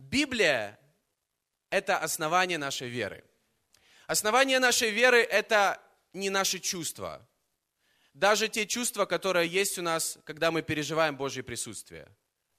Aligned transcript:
Библия– 0.00 0.78
это 1.70 1.98
основание 1.98 2.56
нашей 2.56 2.88
веры. 2.88 3.22
Основание 4.06 4.58
нашей 4.58 4.90
веры– 4.90 5.22
это 5.30 5.80
не 6.14 6.30
наши 6.30 6.58
чувства. 6.58 7.28
Даже 8.14 8.48
те 8.48 8.66
чувства, 8.66 9.04
которые 9.04 9.46
есть 9.46 9.78
у 9.78 9.82
нас, 9.82 10.18
когда 10.24 10.50
мы 10.50 10.62
переживаем 10.62 11.16
Божье 11.16 11.42
присутствие. 11.42 12.08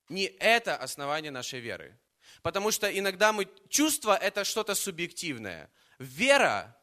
Не 0.07 0.25
это 0.25 0.77
основание 0.77 1.31
нашей 1.31 1.59
веры. 1.59 1.97
Потому 2.43 2.71
что 2.71 2.87
иногда 2.87 3.33
мы... 3.33 3.47
Чувство– 3.69 4.15
это 4.21 4.43
что-то 4.43 4.75
субъективное. 4.75 5.69
Вера, 5.97 6.77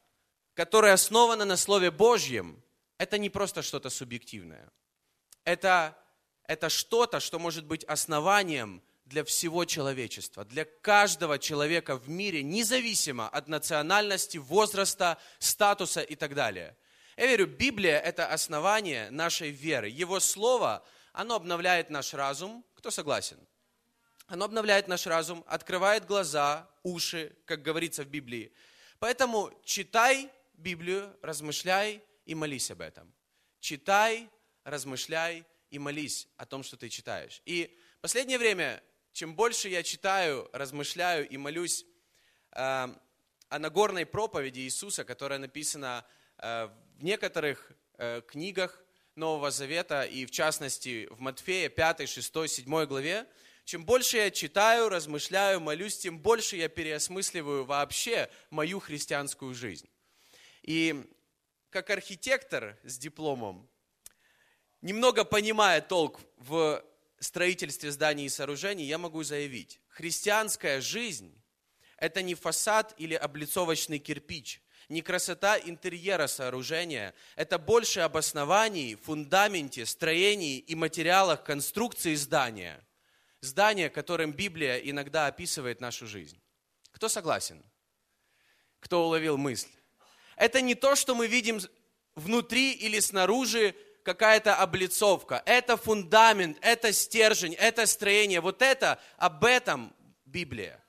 которая 0.55 0.93
основана 0.93 1.45
на 1.45 1.55
Слове 1.57 1.89
Божьем, 1.89 2.61
это 2.97 3.17
не 3.17 3.29
просто 3.29 3.61
что-то 3.61 3.89
субъективное. 3.89 4.69
Это, 5.45 5.97
это 6.43 6.69
что-то, 6.69 7.21
что 7.21 7.39
может 7.39 7.65
быть 7.65 7.85
основанием 7.85 8.83
для 9.09 9.23
всего 9.23 9.65
человечества, 9.65 10.45
для 10.45 10.65
каждого 10.65 11.39
человека 11.39 11.97
в 11.97 12.07
мире, 12.09 12.43
независимо 12.43 13.27
от 13.27 13.47
национальности, 13.47 14.37
возраста, 14.37 15.17
статуса 15.39 16.01
и 16.01 16.15
так 16.15 16.35
далее. 16.35 16.77
Я 17.17 17.25
верю, 17.25 17.47
Библия– 17.47 17.99
это 17.99 18.27
основание 18.27 19.09
нашей 19.09 19.49
веры. 19.49 19.89
Его 19.89 20.19
Слово, 20.19 20.85
оно 21.11 21.35
обновляет 21.35 21.89
наш 21.89 22.13
разум. 22.13 22.63
Кто 22.75 22.91
согласен? 22.91 23.39
Оно 24.27 24.45
обновляет 24.45 24.87
наш 24.87 25.07
разум, 25.07 25.43
открывает 25.47 26.05
глаза, 26.05 26.69
уши, 26.83 27.35
как 27.45 27.63
говорится 27.63 28.03
в 28.03 28.07
Библии. 28.07 28.53
Поэтому 28.99 29.51
читай 29.65 30.29
Библию, 30.53 31.17
размышляй 31.23 32.03
и 32.25 32.35
молись 32.35 32.69
об 32.69 32.81
этом. 32.81 33.11
Читай, 33.59 34.29
размышляй 34.63 35.45
и 35.71 35.79
молись 35.79 36.27
о 36.37 36.45
том, 36.45 36.61
что 36.61 36.77
ты 36.77 36.89
читаешь. 36.89 37.41
И 37.45 37.75
в 37.97 38.01
последнее 38.01 38.37
время 38.37 38.83
чем 39.19 39.35
больше 39.35 39.67
я 39.67 39.83
читаю, 39.83 40.49
размышляю 40.53 41.27
и 41.27 41.35
молюсь 41.35 41.85
э, 42.53 42.87
о 43.49 43.59
Нагорной 43.59 44.05
проповеди 44.05 44.61
Иисуса, 44.61 45.03
которая 45.03 45.39
написана 45.39 46.05
э, 46.37 46.69
в 46.97 47.03
некоторых 47.03 47.69
э, 47.97 48.21
книгах 48.25 48.81
Нового 49.15 49.51
Завета, 49.51 50.03
и 50.03 50.25
в 50.25 50.31
частности 50.31 51.07
в 51.11 51.19
Матфея 51.19 51.67
5, 51.67 52.07
6, 52.07 52.49
7 52.49 52.85
главе, 52.85 53.25
чем 53.65 53.83
больше 53.83 54.15
я 54.15 54.31
читаю, 54.31 54.87
размышляю, 54.87 55.59
молюсь, 55.59 55.97
тем 55.97 56.17
больше 56.17 56.55
я 56.55 56.69
переосмысливаю 56.69 57.65
вообще 57.65 58.29
мою 58.51 58.79
христианскую 58.79 59.53
жизнь. 59.53 59.89
И 60.61 60.95
как 61.71 61.89
архитектор 61.89 62.77
с 62.85 62.97
дипломом, 62.97 63.67
немного 64.79 65.25
понимая 65.25 65.81
толк 65.81 66.21
в 66.37 66.81
строительстве 67.19 67.91
зданий 67.91 68.25
и 68.25 68.29
сооружений, 68.29 68.85
я 68.85 68.97
могу 68.97 69.23
заявить, 69.23 69.79
христианская 69.87 70.81
жизнь– 70.81 71.33
это 71.97 72.21
не 72.21 72.35
фасад 72.35 72.93
или 72.97 73.13
облицовочный 73.13 73.99
кирпич, 73.99 74.61
не 74.89 75.01
красота 75.01 75.59
интерьера 75.59 76.27
сооружения, 76.27 77.13
это 77.35 77.59
больше 77.59 77.99
об 77.99 78.17
основании, 78.17 78.95
фундаменте, 78.95 79.85
строении 79.85 80.57
и 80.57 80.75
материалах 80.75 81.43
конструкции 81.43 82.15
здания. 82.15 82.83
Здание, 83.41 83.89
которым 83.89 84.33
Библия 84.33 84.77
иногда 84.77 85.27
описывает 85.27 85.79
нашу 85.79 86.07
жизнь. 86.07 86.41
Кто 86.91 87.07
согласен? 87.07 87.63
Кто 88.79 89.05
уловил 89.05 89.37
мысль? 89.37 89.69
Это 90.35 90.59
не 90.59 90.75
то, 90.75 90.95
что 90.95 91.15
мы 91.15 91.27
видим 91.27 91.61
внутри 92.15 92.73
или 92.73 92.99
снаружи 92.99 93.75
какая-то 94.13 94.55
облицовка, 94.55 95.43
это 95.45 95.77
фундамент, 95.77 96.57
это 96.61 96.91
стержень, 96.91 97.53
это 97.53 97.85
строение. 97.85 98.41
Вот 98.41 98.63
это, 98.63 98.99
об 99.17 99.45
этом 99.45 99.93
Библия. 100.25 100.83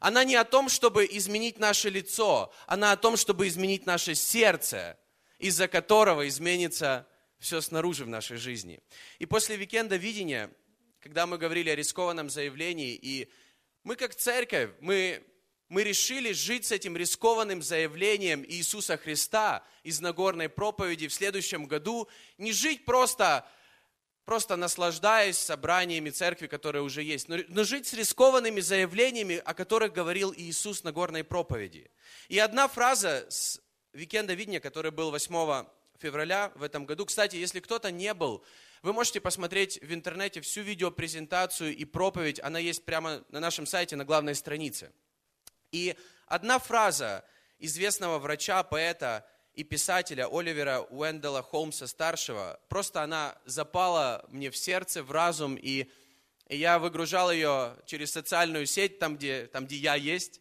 Она 0.00 0.24
не 0.24 0.34
о 0.34 0.42
том, 0.42 0.68
чтобы 0.68 1.06
изменить 1.08 1.60
наше 1.60 1.88
лицо, 1.88 2.52
она 2.66 2.90
о 2.90 2.96
том, 2.96 3.16
чтобы 3.16 3.46
изменить 3.46 3.86
наше 3.86 4.16
сердце, 4.16 4.98
из-за 5.38 5.68
которого 5.68 6.26
изменится 6.26 7.06
все 7.38 7.60
снаружи 7.60 8.04
в 8.04 8.08
нашей 8.08 8.38
жизни. 8.38 8.80
И 9.20 9.26
после 9.26 9.54
викенда 9.54 9.94
видения, 9.94 10.50
когда 10.98 11.28
мы 11.28 11.38
говорили 11.38 11.70
о 11.70 11.76
рискованном 11.76 12.28
заявлении, 12.28 12.98
и 13.00 13.30
мы 13.84 13.94
как 13.94 14.16
церковь, 14.16 14.70
мы 14.80 15.22
мы 15.68 15.82
решили 15.82 16.32
жить 16.32 16.66
с 16.66 16.72
этим 16.72 16.96
рискованным 16.96 17.62
заявлением 17.62 18.44
Иисуса 18.46 18.96
Христа 18.96 19.64
из 19.82 20.00
Нагорной 20.00 20.48
проповеди 20.48 21.08
в 21.08 21.14
следующем 21.14 21.66
году, 21.66 22.08
не 22.38 22.52
жить 22.52 22.84
просто, 22.84 23.48
просто 24.24 24.56
наслаждаясь 24.56 25.38
собраниями 25.38 26.10
церкви, 26.10 26.46
которые 26.46 26.82
уже 26.82 27.02
есть, 27.02 27.28
но, 27.28 27.38
но 27.48 27.64
жить 27.64 27.86
с 27.86 27.94
рискованными 27.94 28.60
заявлениями, 28.60 29.36
о 29.36 29.54
которых 29.54 29.92
говорил 29.92 30.32
Иисус 30.36 30.84
на 30.84 30.90
Нагорной 30.90 31.24
проповеди. 31.24 31.90
И 32.28 32.38
одна 32.38 32.68
фраза 32.68 33.26
с 33.28 33.60
Викенда 33.92 34.34
Видения, 34.34 34.60
который 34.60 34.90
был 34.90 35.10
8 35.10 35.66
февраля 35.98 36.52
в 36.56 36.62
этом 36.62 36.84
году. 36.84 37.06
Кстати, 37.06 37.36
если 37.36 37.60
кто-то 37.60 37.90
не 37.90 38.12
был, 38.12 38.44
вы 38.82 38.92
можете 38.92 39.20
посмотреть 39.20 39.80
в 39.80 39.94
интернете 39.94 40.40
всю 40.42 40.60
видеопрезентацию 40.60 41.74
и 41.74 41.84
проповедь, 41.84 42.38
она 42.40 42.58
есть 42.58 42.84
прямо 42.84 43.24
на 43.30 43.40
нашем 43.40 43.66
сайте, 43.66 43.96
на 43.96 44.04
главной 44.04 44.34
странице. 44.34 44.92
И 45.74 45.96
одна 46.28 46.60
фраза 46.60 47.24
известного 47.58 48.20
врача, 48.20 48.62
поэта 48.62 49.26
и 49.54 49.64
писателя 49.64 50.28
Оливера 50.30 50.86
Уэндела 50.88 51.42
Холмса-старшего, 51.42 52.60
просто 52.68 53.02
она 53.02 53.36
запала 53.44 54.24
мне 54.28 54.52
в 54.52 54.56
сердце, 54.56 55.02
в 55.02 55.10
разум, 55.10 55.56
и, 55.56 55.90
и 56.46 56.56
я 56.56 56.78
выгружал 56.78 57.32
ее 57.32 57.76
через 57.86 58.12
социальную 58.12 58.66
сеть, 58.66 59.00
там 59.00 59.16
где, 59.16 59.48
там, 59.48 59.66
где 59.66 59.74
я 59.74 59.96
есть, 59.96 60.40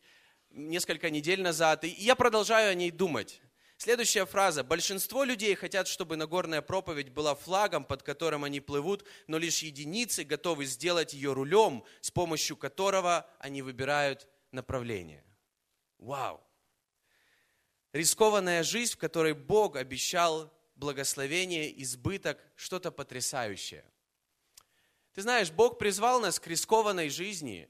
несколько 0.52 1.10
недель 1.10 1.42
назад, 1.42 1.84
и 1.84 1.88
я 1.88 2.14
продолжаю 2.14 2.70
о 2.70 2.76
ней 2.76 2.92
думать. 2.92 3.42
Следующая 3.78 4.28
фраза. 4.28 4.64
Большинство 4.64 5.24
людей 5.24 5.56
хотят, 5.56 5.88
чтобы 5.88 6.16
Нагорная 6.16 6.62
проповедь 6.62 7.10
была 7.10 7.34
флагом, 7.34 7.86
под 7.86 8.04
которым 8.04 8.44
они 8.44 8.60
плывут, 8.60 9.04
но 9.26 9.40
лишь 9.40 9.64
единицы 9.64 10.26
готовы 10.26 10.66
сделать 10.66 11.16
ее 11.16 11.34
рулем, 11.34 11.84
с 12.02 12.12
помощью 12.12 12.56
которого 12.56 13.28
они 13.40 13.64
выбирают 13.64 14.28
направление. 14.53 15.24
Вау! 15.97 16.41
Рискованная 17.91 18.64
жизнь, 18.64 18.94
в 18.94 18.97
которой 18.97 19.34
Бог 19.34 19.75
обещал 19.75 20.52
благословение, 20.75 21.81
избыток, 21.84 22.40
что-то 22.56 22.91
потрясающее. 22.91 23.86
Ты 25.14 25.22
знаешь, 25.22 25.52
Бог 25.52 25.78
призвал 25.78 26.19
нас 26.19 26.40
к 26.40 26.47
рискованной 26.47 27.09
жизни, 27.09 27.69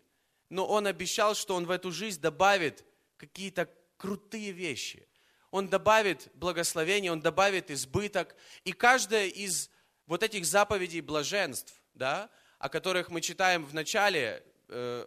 но 0.50 0.66
Он 0.66 0.88
обещал, 0.88 1.36
что 1.36 1.56
Он 1.56 1.66
в 1.66 1.72
эту 1.72 1.92
жизнь 1.92 2.22
добавит 2.22 2.86
какие-то 3.18 3.70
крутые 3.98 4.52
вещи. 4.52 5.08
Он 5.52 5.68
добавит 5.68 6.30
благословение, 6.34 7.12
Он 7.12 7.20
добавит 7.20 7.70
избыток. 7.70 8.36
И 8.64 8.72
каждая 8.72 9.28
из 9.28 9.70
вот 10.06 10.24
этих 10.24 10.46
заповедей 10.46 11.02
блаженств, 11.02 11.74
да, 11.94 12.30
о 12.60 12.70
которых 12.70 13.10
мы 13.10 13.20
читаем 13.20 13.66
в 13.66 13.74
начале 13.74 14.44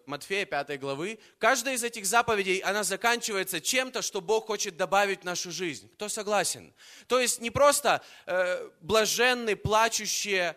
Матфея 0.06 0.46
5 0.46 0.78
главы, 0.78 1.18
каждая 1.38 1.74
из 1.74 1.82
этих 1.82 2.06
заповедей, 2.06 2.58
она 2.58 2.84
заканчивается 2.84 3.60
чем-то, 3.60 4.02
что 4.02 4.20
Бог 4.20 4.46
хочет 4.46 4.76
добавить 4.76 5.22
в 5.22 5.24
нашу 5.24 5.50
жизнь. 5.50 5.90
Кто 5.94 6.08
согласен? 6.08 6.72
То 7.06 7.18
есть 7.18 7.40
не 7.40 7.50
просто 7.50 8.02
э, 8.26 8.70
блаженные, 8.80 9.56
плачущие, 9.56 10.56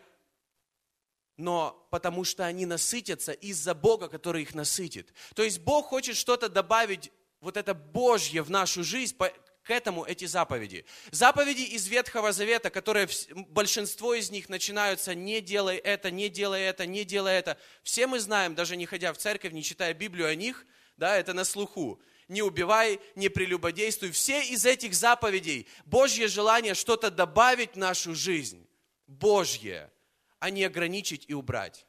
но 1.38 1.88
потому 1.90 2.26
что 2.26 2.46
они 2.46 2.66
насытятся 2.66 3.32
из-за 3.32 3.74
Бога, 3.74 4.10
который 4.10 4.42
их 4.42 4.54
насытит. 4.54 5.14
То 5.34 5.44
есть 5.44 5.60
Бог 5.60 5.88
хочет 5.88 6.18
что-то 6.18 6.50
добавить, 6.50 7.12
вот 7.40 7.56
это 7.56 7.74
Божье 7.74 8.42
в 8.42 8.52
нашу 8.52 8.84
жизнь, 8.84 9.16
к 9.64 9.72
этому 9.72 10.04
эти 10.04 10.26
заповеди. 10.26 10.86
Заповеди 11.12 11.62
из 11.62 11.88
Ветхого 11.88 12.32
Завета, 12.32 12.70
которые 12.70 13.08
большинство 13.50 14.14
из 14.14 14.32
них 14.32 14.50
начинаются 14.50 15.14
«не 15.14 15.42
делай 15.42 15.78
это, 15.78 16.12
не 16.12 16.30
делай 16.30 16.62
это, 16.62 16.86
не 16.86 17.04
делай 17.04 17.34
это». 17.36 17.58
Все 17.84 18.08
мы 18.08 18.20
знаем, 18.20 18.56
даже 18.56 18.76
не 18.76 18.86
ходя 18.86 19.14
в 19.14 19.18
церковь, 19.18 19.54
не 19.54 19.64
читая 19.64 19.94
Библию 19.94 20.28
о 20.28 20.36
них, 20.36 20.66
да, 20.98 21.18
это 21.18 21.34
на 21.34 21.44
слуху. 21.46 22.02
Не 22.28 22.42
убивай, 22.44 23.00
не 23.16 23.30
прелюбодействуй. 23.30 24.12
Все 24.12 24.42
из 24.44 24.66
этих 24.66 24.94
заповедей 24.94 25.68
Божье 25.86 26.28
желание 26.28 26.76
что-то 26.76 27.10
добавить 27.10 27.74
в 27.74 27.78
нашу 27.78 28.14
жизнь. 28.14 28.68
Божье, 29.08 29.92
а 30.40 30.52
не 30.52 30.64
ограничить 30.64 31.26
и 31.28 31.34
убрать. 31.34 31.88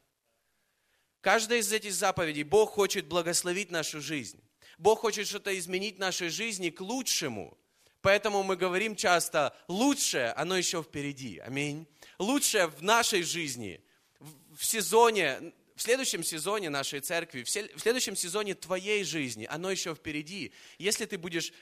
Каждая 1.21 1.59
из 1.59 1.71
этих 1.73 1.93
заповедей 1.93 2.43
Бог 2.43 2.71
хочет 2.71 3.07
благословить 3.07 3.71
нашу 3.71 4.01
жизнь. 4.01 4.43
Бог 4.79 5.01
хочет 5.01 5.29
что-то 5.29 5.57
изменить 5.59 5.97
в 5.97 6.01
нашей 6.01 6.31
жизни 6.31 6.71
к 6.71 6.81
лучшему. 6.81 7.59
Поэтому 8.03 8.43
мы 8.43 8.57
говорим 8.57 8.97
часто, 8.97 9.55
лучшее, 9.69 10.33
оно 10.33 10.57
еще 10.57 10.83
впереди. 10.83 11.39
Аминь. 11.39 11.87
Лучшее 12.19 12.67
в 12.67 12.83
нашей 12.83 13.23
жизни, 13.23 13.83
в 14.19 14.65
сезоне, 14.65 15.53
в 15.77 15.83
следующем 15.83 16.23
сезоне 16.23 16.71
нашей 16.71 17.01
церкви, 17.01 17.43
в 17.43 17.49
следующем 17.49 18.17
сезоне 18.17 18.55
твоей 18.55 19.05
жизни, 19.05 19.47
оно 19.51 19.71
еще 19.71 19.95
впереди, 19.95 20.53
если 20.79 21.05
ты 21.05 21.19
будешь 21.19 21.53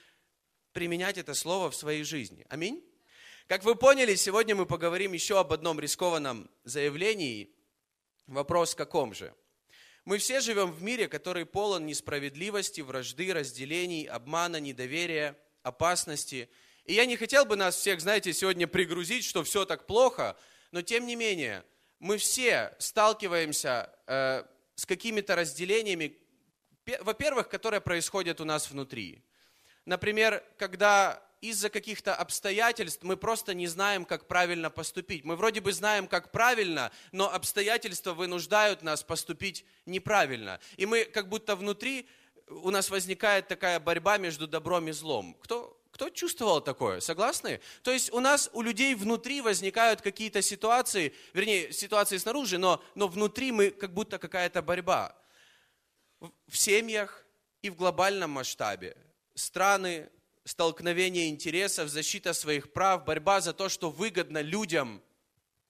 применять 0.73 1.19
это 1.19 1.35
слово 1.35 1.71
в 1.71 1.77
своей 1.77 2.05
жизни. 2.05 2.47
Аминь. 2.49 2.85
Как 3.49 3.65
вы 3.65 3.75
поняли, 3.75 4.15
сегодня 4.15 4.55
мы 4.55 4.67
поговорим 4.67 5.15
еще 5.15 5.41
об 5.41 5.53
одном 5.53 5.81
рискованном 5.81 6.51
заявлении. 6.65 7.51
Вопрос 8.27 8.75
каком 8.75 9.15
же? 9.15 9.35
Мы 10.05 10.19
все 10.19 10.41
живем 10.41 10.71
в 10.71 10.83
мире, 10.83 11.09
который 11.09 11.47
полон 11.47 11.87
несправедливости, 11.87 12.81
вражды, 12.81 13.33
разделений, 13.33 14.05
обмана, 14.05 14.61
недоверия, 14.61 15.37
опасности. 15.63 16.49
И 16.85 16.95
я 16.95 17.07
не 17.07 17.17
хотел 17.17 17.45
бы 17.45 17.57
нас 17.57 17.77
всех, 17.77 18.01
знаете, 18.01 18.33
сегодня 18.33 18.67
пригрузить, 18.67 19.25
что 19.25 19.45
все 19.45 19.65
так 19.65 19.87
плохо, 19.87 20.37
но 20.73 20.83
тем 20.83 21.07
не 21.07 21.17
менее, 21.17 21.65
мы 21.99 22.19
все 22.19 22.75
сталкиваемся 22.79 23.91
э, 24.07 24.45
с 24.75 24.87
какими-то 24.87 25.37
разделениями, 25.37 26.17
во-первых, 27.01 27.49
которые 27.49 27.81
происходят 27.81 28.41
у 28.41 28.45
нас 28.45 28.71
внутри. 28.71 29.23
Например, 29.85 30.43
когда 30.57 31.23
из-за 31.41 31.71
каких-то 31.71 32.15
обстоятельств 32.15 33.03
мы 33.03 33.17
просто 33.17 33.55
не 33.55 33.67
знаем, 33.67 34.05
как 34.05 34.27
правильно 34.27 34.71
поступить. 34.71 35.25
Мы 35.25 35.37
вроде 35.37 35.61
бы 35.61 35.73
знаем, 35.73 36.09
как 36.09 36.33
правильно, 36.33 36.91
но 37.13 37.33
обстоятельства 37.33 38.13
вынуждают 38.13 38.83
нас 38.83 39.03
поступить 39.03 39.65
неправильно. 39.87 40.59
И 40.77 40.87
мы 40.87 41.05
как 41.05 41.29
будто 41.29 41.55
внутри, 41.55 42.09
у 42.51 42.71
нас 42.71 42.91
возникает 42.91 43.49
такая 43.49 43.81
борьба 43.81 44.19
между 44.19 44.47
добром 44.47 44.89
и 44.89 44.93
злом. 44.93 45.37
Кто, 45.41 45.81
кто 45.91 46.11
чувствовал 46.11 46.61
такое? 46.61 47.01
Согласны? 47.01 47.61
То 47.83 47.91
есть 47.91 48.13
у 48.13 48.21
нас, 48.21 48.51
у 48.53 48.63
людей 48.63 48.95
внутри 48.95 49.41
возникают 49.41 50.01
какие-то 50.01 50.43
ситуации, 50.43 51.15
вернее, 51.33 51.73
ситуации 51.73 52.19
снаружи, 52.19 52.59
но, 52.59 52.83
но 52.95 53.09
внутри 53.09 53.53
мы 53.53 53.71
как 53.71 53.93
будто 53.93 54.19
какая-то 54.19 54.63
борьба. 54.63 55.17
В 56.21 56.57
семьях 56.57 57.25
и 57.63 57.71
в 57.71 57.77
глобальном 57.77 58.31
масштабе. 58.31 58.97
Страны, 59.35 60.09
столкновение 60.45 61.29
интересов, 61.29 61.89
защита 61.89 62.33
своих 62.33 62.73
прав, 62.73 63.05
борьба 63.05 63.41
за 63.41 63.53
то, 63.53 63.69
что 63.69 63.91
выгодно 63.91 64.41
людям 64.41 65.03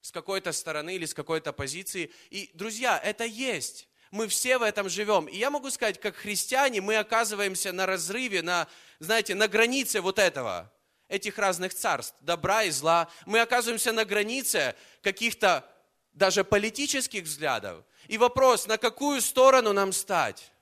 с 0.01 0.13
какой-то 0.13 0.53
стороны 0.53 0.95
или 0.95 1.05
с 1.05 1.15
какой-то 1.15 1.53
позиции. 1.53 2.11
И, 2.31 2.51
друзья, 2.55 2.99
это 2.99 3.25
есть. 3.25 3.88
Мы 4.11 4.29
все 4.29 4.59
в 4.59 4.63
этом 4.63 4.89
живем. 4.89 5.27
И 5.27 5.37
я 5.37 5.51
могу 5.51 5.71
сказать, 5.71 6.01
как 6.01 6.17
христиане, 6.17 6.81
мы 6.81 6.97
оказываемся 6.97 7.73
на 7.73 7.87
разрыве, 7.87 8.43
на, 8.43 8.69
знаете, 8.99 9.35
на 9.35 9.49
границе 9.49 10.01
вот 10.01 10.19
этого, 10.19 10.73
этих 11.09 11.39
разных 11.39 11.75
царств, 11.75 12.17
добра 12.21 12.65
и 12.65 12.71
зла. 12.71 13.09
Мы 13.27 13.41
оказываемся 13.41 13.93
на 13.93 14.05
границе 14.05 14.75
каких-то 15.03 15.69
даже 16.13 16.45
политических 16.45 17.25
взглядов. 17.25 17.85
И 18.09 18.19
вопрос, 18.19 18.67
на 18.67 18.79
какую 18.79 19.21
сторону 19.21 19.73
нам 19.73 19.93
стать? 19.93 20.53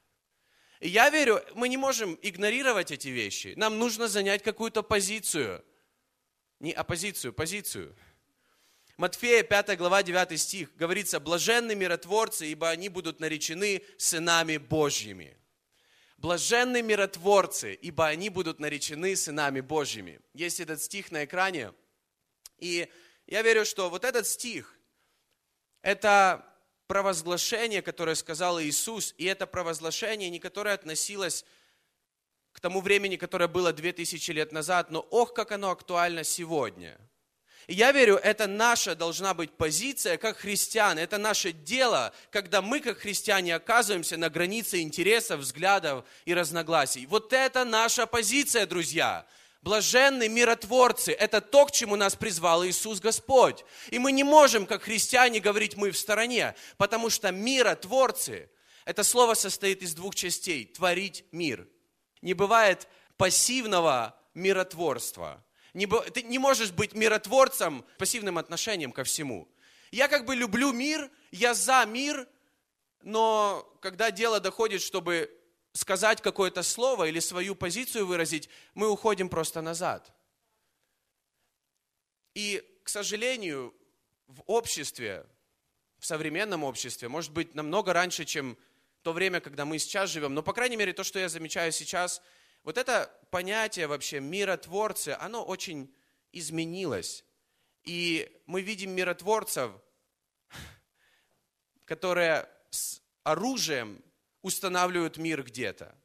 И 0.80 0.88
я 0.88 1.08
верю, 1.08 1.42
мы 1.54 1.68
не 1.68 1.76
можем 1.76 2.18
игнорировать 2.20 2.90
эти 2.90 3.08
вещи. 3.08 3.54
Нам 3.56 3.78
нужно 3.78 4.08
занять 4.08 4.42
какую-то 4.42 4.82
позицию. 4.82 5.64
Не 6.60 6.72
оппозицию, 6.72 7.32
позицию. 7.32 7.96
Матфея 8.96 9.42
5 9.42 9.76
глава 9.76 10.02
9 10.02 10.40
стих 10.40 10.74
говорится, 10.74 11.20
«Блаженны 11.20 11.74
миротворцы, 11.74 12.46
ибо 12.46 12.70
они 12.70 12.88
будут 12.88 13.20
наречены 13.20 13.82
сынами 13.98 14.56
Божьими». 14.56 15.36
Блаженны 16.16 16.80
миротворцы, 16.80 17.74
ибо 17.74 18.06
они 18.06 18.30
будут 18.30 18.58
наречены 18.58 19.14
сынами 19.14 19.60
Божьими. 19.60 20.20
Есть 20.32 20.60
этот 20.60 20.80
стих 20.80 21.10
на 21.10 21.26
экране. 21.26 21.74
И 22.56 22.90
я 23.26 23.42
верю, 23.42 23.66
что 23.66 23.90
вот 23.90 24.02
этот 24.02 24.26
стих, 24.26 24.78
это 25.82 26.42
провозглашение, 26.86 27.82
которое 27.82 28.14
сказал 28.14 28.58
Иисус, 28.62 29.14
и 29.18 29.26
это 29.26 29.46
провозглашение, 29.46 30.30
не 30.30 30.38
которое 30.38 30.74
относилось 30.74 31.44
к 32.52 32.60
тому 32.60 32.80
времени, 32.80 33.16
которое 33.16 33.48
было 33.48 33.74
2000 33.74 34.30
лет 34.30 34.52
назад, 34.52 34.90
но 34.90 35.00
ох, 35.00 35.34
как 35.34 35.52
оно 35.52 35.70
актуально 35.70 36.24
сегодня. 36.24 36.98
И 37.66 37.74
я 37.74 37.90
верю, 37.90 38.16
это 38.16 38.46
наша 38.46 38.94
должна 38.94 39.34
быть 39.34 39.50
позиция 39.56 40.18
как 40.18 40.38
христиан, 40.38 40.98
это 40.98 41.18
наше 41.18 41.50
дело, 41.50 42.12
когда 42.30 42.62
мы 42.62 42.78
как 42.78 42.98
христиане 42.98 43.56
оказываемся 43.56 44.16
на 44.16 44.30
границе 44.30 44.82
интересов, 44.82 45.40
взглядов 45.40 46.04
и 46.24 46.34
разногласий. 46.34 47.06
Вот 47.06 47.32
это 47.32 47.64
наша 47.64 48.06
позиция, 48.06 48.66
друзья. 48.66 49.26
Блаженны 49.62 50.28
миротворцы– 50.28 51.10
это 51.18 51.40
то, 51.40 51.66
к 51.66 51.72
чему 51.72 51.96
нас 51.96 52.14
призвал 52.14 52.64
Иисус 52.64 53.00
Господь. 53.00 53.64
И 53.90 53.98
мы 53.98 54.12
не 54.12 54.22
можем, 54.22 54.64
как 54.64 54.84
христиане, 54.84 55.40
говорить 55.40 55.76
«мы 55.76 55.90
в 55.90 55.98
стороне», 55.98 56.54
потому 56.76 57.10
что 57.10 57.32
миротворцы– 57.32 58.48
это 58.84 59.02
слово 59.02 59.34
состоит 59.34 59.82
из 59.82 59.92
двух 59.94 60.14
частей– 60.14 60.66
творить 60.76 61.24
мир. 61.32 61.66
Не 62.22 62.34
бывает 62.34 62.86
пассивного 63.16 64.16
миротворства. 64.34 65.42
Не, 65.76 65.86
ты 65.86 66.22
не 66.22 66.38
можешь 66.38 66.72
быть 66.72 66.94
миротворцем 66.94 67.84
пассивным 67.98 68.38
отношением 68.38 68.92
ко 68.92 69.04
всему. 69.04 69.46
Я 69.90 70.08
как 70.08 70.24
бы 70.24 70.34
люблю 70.34 70.72
мир, 70.72 71.10
я 71.32 71.52
за 71.52 71.84
мир, 71.84 72.26
но 73.02 73.62
когда 73.82 74.10
дело 74.10 74.40
доходит, 74.40 74.80
чтобы 74.80 75.30
сказать 75.74 76.22
какое-то 76.22 76.62
слово 76.62 77.08
или 77.08 77.20
свою 77.20 77.54
позицию 77.54 78.06
выразить, 78.06 78.48
мы 78.72 78.88
уходим 78.88 79.28
просто 79.28 79.60
назад. 79.60 80.14
И, 82.32 82.64
к 82.82 82.88
сожалению, 82.88 83.74
в 84.28 84.42
обществе, 84.46 85.26
в 85.98 86.06
современном 86.06 86.64
обществе, 86.64 87.08
может 87.08 87.32
быть, 87.32 87.54
намного 87.54 87.92
раньше, 87.92 88.24
чем 88.24 88.56
то 89.02 89.12
время, 89.12 89.40
когда 89.40 89.66
мы 89.66 89.78
сейчас 89.78 90.08
живем, 90.08 90.32
но, 90.32 90.42
по 90.42 90.54
крайней 90.54 90.76
мере, 90.76 90.94
то, 90.94 91.04
что 91.04 91.18
я 91.18 91.28
замечаю 91.28 91.70
сейчас, 91.70 92.22
вот 92.66 92.78
это 92.78 93.16
понятие 93.30 93.86
вообще 93.86 94.18
миротворцы, 94.18 95.16
оно 95.20 95.44
очень 95.44 95.94
изменилось. 96.32 97.24
И 97.84 98.42
мы 98.46 98.60
видим 98.60 98.90
миротворцев, 98.90 99.70
которые 101.84 102.48
с 102.70 103.00
оружием 103.22 104.04
устанавливают 104.42 105.16
мир 105.16 105.44
где-то. 105.44 105.96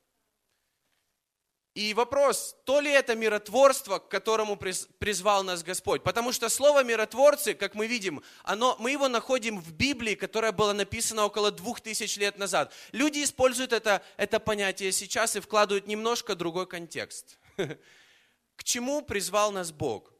И 1.73 1.93
вопрос, 1.93 2.57
то 2.65 2.81
ли 2.81 2.91
это 2.91 3.15
миротворство, 3.15 3.99
к 3.99 4.09
которому 4.09 4.57
призвал 4.57 5.43
нас 5.43 5.63
Господь? 5.63 6.03
Потому 6.03 6.33
что 6.33 6.49
слово 6.49 6.83
миротворцы, 6.83 7.53
как 7.53 7.75
мы 7.75 7.87
видим, 7.87 8.21
оно, 8.43 8.75
мы 8.77 8.91
его 8.91 9.07
находим 9.07 9.57
в 9.57 9.71
Библии, 9.71 10.15
которая 10.15 10.51
была 10.51 10.73
написана 10.73 11.23
около 11.23 11.49
двух 11.49 11.79
тысяч 11.79 12.17
лет 12.17 12.37
назад. 12.37 12.73
Люди 12.91 13.23
используют 13.23 13.71
это, 13.71 14.03
это 14.17 14.41
понятие 14.41 14.91
сейчас 14.91 15.37
и 15.37 15.39
вкладывают 15.39 15.87
немножко 15.87 16.35
другой 16.35 16.67
контекст. 16.67 17.37
К 18.57 18.63
чему 18.65 19.01
призвал 19.01 19.53
нас 19.53 19.71
Бог? 19.71 20.11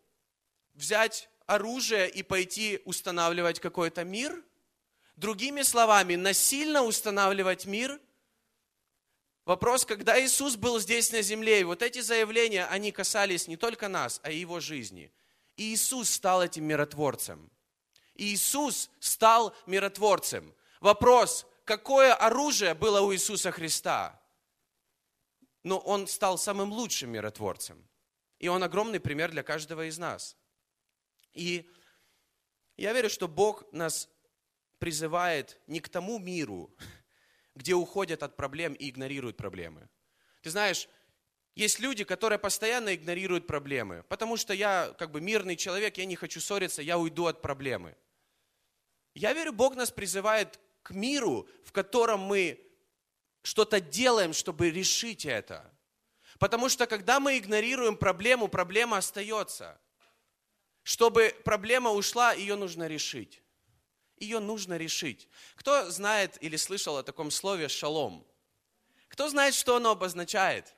Взять 0.74 1.28
оружие 1.48 2.10
и 2.10 2.24
пойти 2.24 2.80
устанавливать 2.86 3.60
какой-то 3.60 4.06
мир? 4.06 4.42
Другими 5.18 5.64
словами, 5.64 6.16
насильно 6.16 6.84
устанавливать 6.84 7.66
мир– 7.66 8.00
Вопрос, 9.46 9.86
когда 9.86 10.24
Иисус 10.24 10.56
был 10.56 10.80
здесь 10.80 11.12
на 11.12 11.22
земле, 11.22 11.62
и 11.62 11.64
вот 11.64 11.82
эти 11.82 12.00
заявления, 12.00 12.66
они 12.66 12.92
касались 12.92 13.48
не 13.48 13.58
только 13.58 13.88
нас, 13.88 14.20
а 14.24 14.32
и 14.32 14.38
Его 14.38 14.60
жизни. 14.60 15.12
И 15.58 15.74
Иисус 15.74 16.10
стал 16.10 16.44
этим 16.44 16.66
миротворцем. 16.66 17.52
И 18.14 18.34
Иисус 18.34 18.92
стал 19.00 19.56
миротворцем. 19.66 20.54
Вопрос, 20.80 21.48
какое 21.66 22.14
оружие 22.14 22.76
было 22.76 23.02
у 23.02 23.14
Иисуса 23.14 23.52
Христа? 23.52 24.22
Но 25.64 25.80
Он 25.80 26.08
стал 26.08 26.38
самым 26.38 26.72
лучшим 26.72 27.12
миротворцем. 27.12 27.84
И 28.38 28.48
Он 28.48 28.64
огромный 28.64 29.00
пример 29.00 29.32
для 29.32 29.44
каждого 29.44 29.88
из 29.88 29.98
нас. 29.98 30.38
И 31.34 31.70
я 32.78 32.94
верю, 32.94 33.10
что 33.10 33.28
Бог 33.28 33.72
нас 33.72 34.08
призывает 34.80 35.60
не 35.68 35.80
к 35.80 35.90
тому 35.90 36.20
миру, 36.20 36.76
где 37.56 37.74
уходят 37.74 38.24
от 38.24 38.36
проблем 38.36 38.74
и 38.74 38.90
игнорируют 38.90 39.38
проблемы. 39.38 39.90
Ты 40.42 40.50
знаешь, 40.50 40.88
есть 41.56 41.80
люди, 41.80 42.04
которые 42.04 42.40
постоянно 42.40 42.96
игнорируют 42.96 43.46
проблемы, 43.46 44.04
потому 44.08 44.38
что 44.38 44.54
я 44.54 44.96
как 44.98 45.12
бы 45.12 45.20
мирный 45.20 45.56
человек, 45.56 45.98
я 45.98 46.06
не 46.06 46.16
хочу 46.16 46.40
ссориться, 46.40 46.82
я 46.82 46.98
уйду 46.98 47.26
от 47.26 47.42
проблемы. 47.42 47.96
Я 49.14 49.34
верю, 49.34 49.52
Бог 49.52 49.76
нас 49.76 49.92
призывает 49.92 50.60
к 50.82 50.92
миру, 50.92 51.48
в 51.66 51.72
котором 51.74 52.22
мы 52.22 52.60
что-то 53.44 53.82
делаем, 53.82 54.34
чтобы 54.34 54.70
решить 54.70 55.26
это. 55.26 55.70
Потому 56.40 56.70
что 56.70 56.88
когда 56.88 57.20
мы 57.20 57.38
игнорируем 57.38 57.98
проблему, 57.98 58.48
проблема 58.48 58.98
остается. 58.98 59.80
Чтобы 60.84 61.36
проблема 61.44 61.92
ушла, 61.92 62.34
ее 62.34 62.56
нужно 62.56 62.88
решить 62.88 63.44
ее 64.22 64.40
нужно 64.40 64.78
решить. 64.78 65.28
Кто 65.56 65.90
знает 65.90 66.38
или 66.42 66.56
слышал 66.56 66.98
о 66.98 67.04
таком 67.04 67.32
слове 67.32 67.68
«шалом»? 67.68 68.26
Кто 69.10 69.28
знает, 69.28 69.54
что 69.54 69.76
оно 69.76 69.92
обозначает? 69.92 70.76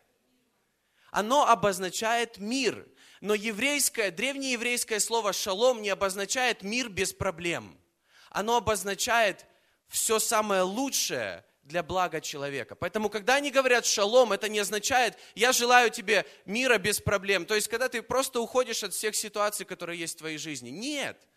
Оно 1.11 1.47
обозначает 1.47 2.39
мир. 2.39 2.87
Но 3.21 3.35
еврейское, 3.35 4.09
древнееврейское 4.09 4.99
слово 4.99 5.33
«шалом» 5.33 5.81
не 5.81 5.89
обозначает 5.89 6.63
мир 6.63 6.89
без 6.89 7.13
проблем. 7.13 7.77
Оно 8.31 8.57
обозначает 8.57 9.45
все 9.87 10.17
самое 10.17 10.63
лучшее 10.63 11.45
для 11.61 11.83
блага 11.83 12.19
человека. 12.19 12.75
Поэтому, 12.75 13.09
когда 13.09 13.35
они 13.35 13.51
говорят 13.51 13.85
«шалом», 13.85 14.33
это 14.33 14.49
не 14.49 14.59
означает 14.59 15.17
«я 15.35 15.51
желаю 15.51 15.91
тебе 15.91 16.25
мира 16.45 16.77
без 16.77 16.99
проблем». 16.99 17.45
То 17.45 17.55
есть, 17.55 17.67
когда 17.67 17.89
ты 17.89 18.01
просто 18.01 18.41
уходишь 18.41 18.83
от 18.83 18.93
всех 18.93 19.15
ситуаций, 19.15 19.65
которые 19.65 19.99
есть 19.99 20.15
в 20.15 20.19
твоей 20.19 20.37
жизни. 20.37 20.69
Нет 20.69 21.27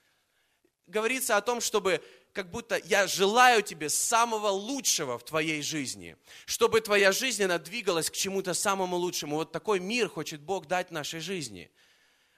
говорится 0.86 1.36
о 1.36 1.40
том, 1.40 1.60
чтобы 1.60 2.02
как 2.32 2.50
будто 2.50 2.80
я 2.84 3.06
желаю 3.06 3.62
тебе 3.62 3.88
самого 3.88 4.48
лучшего 4.48 5.18
в 5.18 5.24
твоей 5.24 5.62
жизни, 5.62 6.16
чтобы 6.44 6.82
твоя 6.82 7.10
жизнь, 7.10 7.42
она 7.42 7.58
двигалась 7.58 8.10
к 8.10 8.14
чему-то 8.14 8.52
самому 8.52 8.96
лучшему. 8.96 9.36
Вот 9.36 9.52
такой 9.52 9.80
мир 9.80 10.08
хочет 10.08 10.42
Бог 10.42 10.66
дать 10.66 10.90
нашей 10.90 11.20
жизни. 11.20 11.70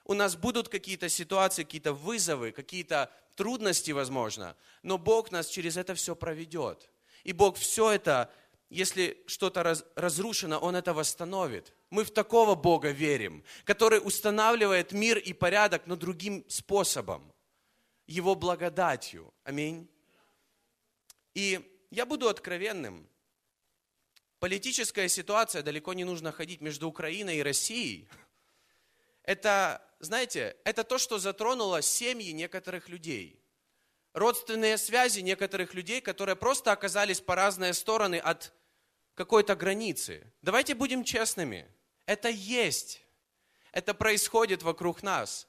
У 0.05 0.15
нас 0.15 0.37
будут 0.37 0.69
какие-то 0.69 1.09
ситуации, 1.09 1.65
какие-то 1.65 1.93
вызовы, 1.93 2.53
какие-то 2.53 3.11
трудности, 3.35 3.91
возможно, 3.91 4.57
но 4.83 4.99
Бог 4.99 5.33
нас 5.33 5.49
через 5.49 5.77
это 5.77 5.95
все 5.95 6.15
проведет. 6.15 6.89
И 7.25 7.33
Бог 7.33 7.57
все 7.57 7.91
это, 7.91 8.31
если 8.71 9.23
что-то 9.27 9.63
раз, 9.63 9.85
разрушено, 9.97 10.59
Он 10.59 10.77
это 10.77 10.95
восстановит. 10.95 11.75
Мы 11.91 12.05
в 12.05 12.11
такого 12.11 12.55
Бога 12.55 12.91
верим, 12.91 13.45
который 13.65 14.01
устанавливает 14.03 14.93
мир 14.93 15.19
и 15.19 15.33
порядок, 15.33 15.83
но 15.87 15.97
другим 15.97 16.45
способом. 16.49 17.33
Его 18.09 18.35
благодатью. 18.35 19.33
Аминь. 19.45 19.87
И 21.35 21.61
я 21.91 22.07
буду 22.07 22.29
откровенным. 22.29 23.07
Политическая 24.41 25.09
ситуация, 25.09 25.63
далеко 25.63 25.93
не 25.93 26.05
нужно 26.05 26.33
ходить 26.33 26.63
между 26.63 26.89
Украиной 26.89 27.37
и 27.37 27.43
Россией. 27.43 28.09
Это, 29.25 29.87
знаете, 30.01 30.57
это 30.65 30.85
то, 30.85 30.97
что 30.97 31.19
затронуло 31.19 31.83
семьи 31.83 32.31
некоторых 32.33 32.89
людей. 32.89 33.45
Родственные 34.15 34.79
связи 34.79 35.21
некоторых 35.21 35.75
людей, 35.75 36.01
которые 36.01 36.35
просто 36.35 36.73
оказались 36.73 37.21
по 37.21 37.35
разные 37.35 37.75
стороны 37.75 38.19
от 38.19 38.55
какой-то 39.15 39.55
границы. 39.55 40.33
Давайте 40.41 40.75
будем 40.75 41.05
честными. 41.05 41.71
Это 42.07 42.31
есть. 42.31 43.03
Это 43.73 43.93
происходит 43.93 44.63
вокруг 44.63 45.03
нас. 45.03 45.47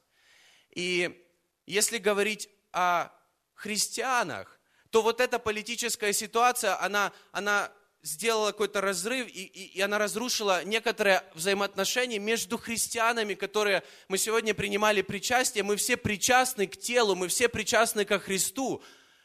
И 0.71 1.25
если 1.69 1.99
говорить 1.99 2.49
о 2.71 3.09
христианах, 3.53 4.59
то 4.89 5.03
вот 5.03 5.21
эта 5.21 5.37
политическая 5.37 6.13
ситуация, 6.13 6.81
она, 6.81 7.11
она 7.31 7.71
сделала 8.01 8.51
какой-то 8.51 8.81
разрыв, 8.81 9.27
и, 9.27 9.43
и, 9.43 9.77
и 9.77 9.81
она 9.81 9.99
разрушила 9.99 10.63
некоторые 10.63 11.23
взаимоотношения 11.35 12.17
между 12.17 12.57
христианами, 12.57 13.35
которые 13.35 13.83
мы 14.07 14.17
сегодня 14.17 14.55
принимали 14.55 15.03
причастие. 15.03 15.63
Мы 15.63 15.75
все 15.75 15.95
причастны 15.95 16.65
к 16.65 16.75
телу, 16.75 17.15
мы 17.15 17.27
все 17.27 17.49
причастны 17.49 18.03
ко 18.03 18.17
Христу. 18.17 18.81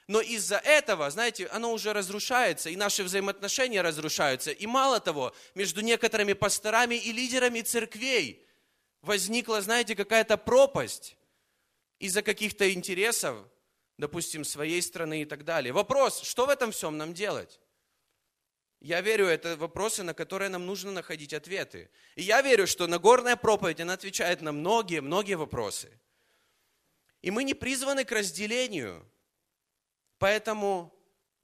Но 0.06 0.20
из-за 0.20 0.58
этого, 0.58 1.10
знаете, 1.10 1.46
оно 1.46 1.72
уже 1.72 1.94
разрушается, 1.94 2.68
и 2.68 2.76
наши 2.76 3.04
взаимоотношения 3.04 3.80
разрушаются. 3.80 4.50
И 4.50 4.66
мало 4.66 5.00
того, 5.00 5.34
между 5.54 5.80
некоторыми 5.80 6.34
пасторами 6.34 6.96
и 6.96 7.10
лидерами 7.10 7.62
церквей 7.62 8.46
возникла, 9.00 9.62
знаете, 9.62 9.96
какая-то 9.96 10.36
пропасть 10.36 11.16
из-за 11.98 12.22
каких-то 12.22 12.72
интересов, 12.72 13.36
допустим, 13.98 14.44
своей 14.44 14.82
страны 14.82 15.22
и 15.22 15.24
так 15.24 15.44
далее. 15.44 15.72
Вопрос, 15.72 16.22
что 16.22 16.46
в 16.46 16.48
этом 16.48 16.72
всем 16.72 16.98
нам 16.98 17.14
делать? 17.14 17.60
Я 18.80 19.00
верю, 19.00 19.26
это 19.26 19.56
вопросы, 19.56 20.02
на 20.02 20.12
которые 20.12 20.50
нам 20.50 20.66
нужно 20.66 20.92
находить 20.92 21.32
ответы. 21.32 21.90
И 22.16 22.22
я 22.22 22.42
верю, 22.42 22.66
что 22.66 22.86
Нагорная 22.86 23.36
проповедь, 23.36 23.80
она 23.80 23.94
отвечает 23.94 24.42
на 24.42 24.52
многие, 24.52 25.00
многие 25.00 25.36
вопросы. 25.36 25.98
И 27.22 27.30
мы 27.30 27.44
не 27.44 27.54
призваны 27.54 28.04
к 28.04 28.12
разделению. 28.12 29.08
Поэтому, 30.18 30.94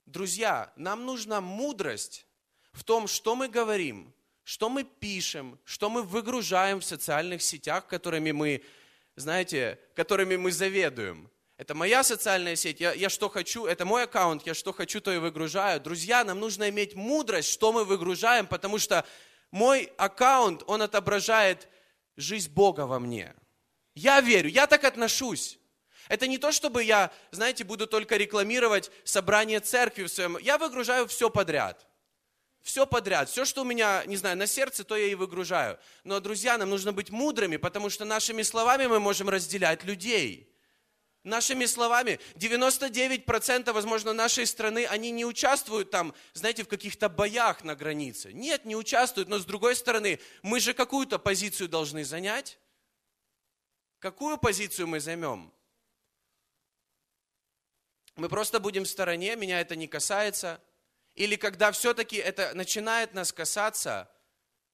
друзья, 0.05 0.71
нам 0.75 1.05
нужна 1.05 1.41
мудрость 1.41 2.27
в 2.73 2.83
том, 2.83 3.07
что 3.07 3.35
мы 3.35 3.47
говорим, 3.47 4.13
что 4.43 4.69
мы 4.69 4.83
пишем, 4.83 5.59
что 5.65 5.89
мы 5.89 6.03
выгружаем 6.03 6.79
в 6.79 6.85
социальных 6.85 7.41
сетях, 7.41 7.87
которыми 7.87 8.31
мы 8.31 8.63
знаете, 9.21 9.79
которыми 9.95 10.35
мы 10.35 10.51
заведуем. 10.51 11.29
Это 11.57 11.75
моя 11.75 12.03
социальная 12.03 12.55
сеть, 12.55 12.81
я, 12.81 12.91
я 12.91 13.07
что 13.07 13.29
хочу, 13.29 13.65
это 13.67 13.85
мой 13.85 14.03
аккаунт, 14.03 14.45
я 14.47 14.53
что 14.53 14.73
хочу, 14.73 14.99
то 14.99 15.13
и 15.13 15.19
выгружаю. 15.19 15.79
Друзья, 15.79 16.23
нам 16.23 16.39
нужно 16.39 16.69
иметь 16.69 16.95
мудрость, 16.95 17.49
что 17.53 17.71
мы 17.71 17.85
выгружаем, 17.85 18.47
потому 18.47 18.79
что 18.79 19.05
мой 19.51 19.91
аккаунт, 19.97 20.63
он 20.65 20.81
отображает 20.81 21.67
жизнь 22.17 22.51
Бога 22.51 22.87
во 22.87 22.99
мне. 22.99 23.35
Я 23.93 24.21
верю, 24.21 24.49
я 24.49 24.65
так 24.65 24.83
отношусь. 24.83 25.59
Это 26.07 26.27
не 26.27 26.37
то, 26.37 26.51
чтобы 26.51 26.83
я, 26.83 27.11
знаете, 27.29 27.63
буду 27.63 27.85
только 27.85 28.17
рекламировать 28.17 28.91
собрание 29.03 29.59
церкви 29.59 30.03
в 30.03 30.09
своем... 30.09 30.37
Я 30.39 30.57
выгружаю 30.57 31.07
все 31.07 31.29
подряд. 31.29 31.85
Все 32.61 32.85
подряд, 32.85 33.29
все, 33.29 33.43
что 33.43 33.61
у 33.61 33.65
меня, 33.65 34.03
не 34.05 34.17
знаю, 34.17 34.37
на 34.37 34.45
сердце, 34.45 34.83
то 34.83 34.95
я 34.95 35.07
и 35.07 35.15
выгружаю. 35.15 35.79
Но, 36.03 36.19
друзья, 36.19 36.57
нам 36.57 36.69
нужно 36.69 36.93
быть 36.93 37.09
мудрыми, 37.09 37.57
потому 37.57 37.89
что 37.89 38.05
нашими 38.05 38.43
словами 38.43 38.85
мы 38.85 38.99
можем 38.99 39.29
разделять 39.29 39.83
людей. 39.83 40.47
Нашими 41.23 41.65
словами, 41.65 42.19
99% 42.35 43.71
возможно 43.71 44.13
нашей 44.13 44.45
страны, 44.45 44.85
они 44.85 45.11
не 45.11 45.25
участвуют 45.25 45.91
там, 45.91 46.13
знаете, 46.33 46.63
в 46.63 46.67
каких-то 46.67 47.09
боях 47.09 47.63
на 47.63 47.75
границе. 47.75 48.31
Нет, 48.31 48.65
не 48.65 48.75
участвуют, 48.75 49.27
но 49.27 49.37
с 49.37 49.45
другой 49.45 49.75
стороны, 49.75 50.19
мы 50.43 50.59
же 50.59 50.73
какую-то 50.73 51.19
позицию 51.19 51.67
должны 51.67 52.03
занять. 52.03 52.59
Какую 53.99 54.37
позицию 54.37 54.87
мы 54.87 54.99
займем? 54.99 55.51
Мы 58.15 58.29
просто 58.29 58.59
будем 58.59 58.83
в 58.83 58.89
стороне, 58.89 59.35
меня 59.35 59.61
это 59.61 59.75
не 59.75 59.87
касается– 59.87 60.61
или 61.15 61.35
когда 61.35 61.71
все-таки 61.71 62.17
это 62.17 62.53
начинает 62.53 63.13
нас 63.13 63.33
касаться, 63.33 64.09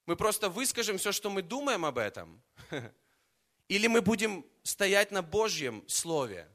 мы 0.05 0.15
просто 0.15 0.49
выскажем 0.49 0.97
все, 0.97 1.11
что 1.11 1.29
мы 1.29 1.41
думаем 1.41 1.85
об 1.85 1.97
этом. 1.97 2.41
Или 3.67 3.87
мы 3.87 4.01
будем 4.01 4.45
стоять 4.63 5.11
на 5.11 5.21
Божьем 5.21 5.83
Слове. 5.87 6.47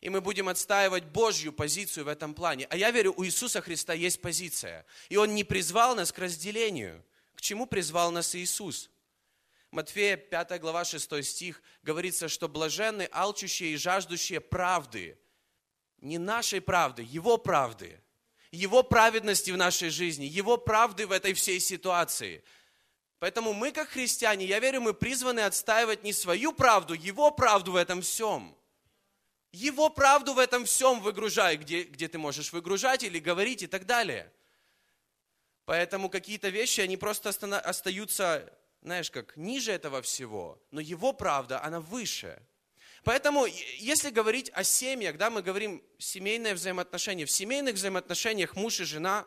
И 0.00 0.08
мы 0.08 0.20
будем 0.20 0.48
отстаивать 0.48 1.04
Божью 1.04 1.52
позицию 1.52 2.06
в 2.06 2.08
этом 2.08 2.34
плане. 2.34 2.66
А 2.70 2.76
я 2.76 2.90
верю, 2.90 3.14
у 3.16 3.24
Иисуса 3.24 3.60
Христа 3.60 3.92
есть 3.92 4.20
позиция. 4.20 4.84
И 5.08 5.16
Он 5.16 5.34
не 5.34 5.44
призвал 5.44 5.94
нас 5.94 6.10
к 6.10 6.18
разделению. 6.18 7.04
К 7.36 7.40
чему 7.40 7.66
призвал 7.66 8.10
нас 8.10 8.34
Иисус? 8.34 8.90
Матфея 9.70 10.16
5 10.16 10.60
глава 10.60 10.84
6 10.84 11.24
стих 11.24 11.62
говорится, 11.84 12.28
что 12.28 12.48
блаженны, 12.48 13.08
алчущие 13.12 13.74
и 13.74 13.76
жаждущие 13.76 14.40
правды. 14.40 15.16
Не 15.98 16.18
нашей 16.18 16.60
правды, 16.60 17.02
Его 17.02 17.38
правды– 17.38 18.00
его 18.50 18.82
праведности 18.82 19.50
в 19.50 19.56
нашей 19.56 19.90
жизни, 19.90 20.24
Его 20.24 20.56
правды 20.56 21.06
в 21.06 21.12
этой 21.12 21.34
всей 21.34 21.60
ситуации. 21.60 22.42
Поэтому 23.18 23.52
мы, 23.52 23.72
как 23.72 23.88
христиане, 23.88 24.46
я 24.46 24.60
верю, 24.60 24.80
мы 24.80 24.94
призваны 24.94 25.40
отстаивать 25.40 26.04
не 26.04 26.12
свою 26.12 26.52
правду, 26.52 26.94
Его 26.94 27.30
правду 27.30 27.72
в 27.72 27.76
этом 27.76 28.00
всем. 28.00 28.56
Его 29.52 29.90
правду 29.90 30.34
в 30.34 30.38
этом 30.38 30.64
всем 30.64 31.00
выгружай, 31.00 31.56
где, 31.56 31.82
где 31.82 32.08
ты 32.08 32.18
можешь 32.18 32.52
выгружать 32.52 33.02
или 33.02 33.18
говорить 33.18 33.62
и 33.62 33.66
так 33.66 33.86
далее. 33.86 34.32
Поэтому 35.64 36.08
какие-то 36.08 36.48
вещи, 36.48 36.80
они 36.80 36.96
просто 36.96 37.30
остаются, 37.30 38.50
знаешь, 38.82 39.10
как 39.10 39.36
ниже 39.36 39.72
этого 39.72 40.00
всего. 40.00 40.62
Но 40.70 40.80
Его 40.80 41.12
правда, 41.12 41.62
она 41.62 41.80
выше. 41.80 42.42
Поэтому, 43.08 43.46
если 43.78 44.10
говорить 44.10 44.50
о 44.52 44.62
семьях, 44.62 45.16
да, 45.16 45.30
мы 45.30 45.40
говорим 45.40 45.82
семейные 45.96 46.52
взаимоотношения. 46.52 47.24
В 47.24 47.30
семейных 47.30 47.76
взаимоотношениях 47.76 48.54
муж 48.54 48.80
и 48.80 48.84
жена, 48.84 49.26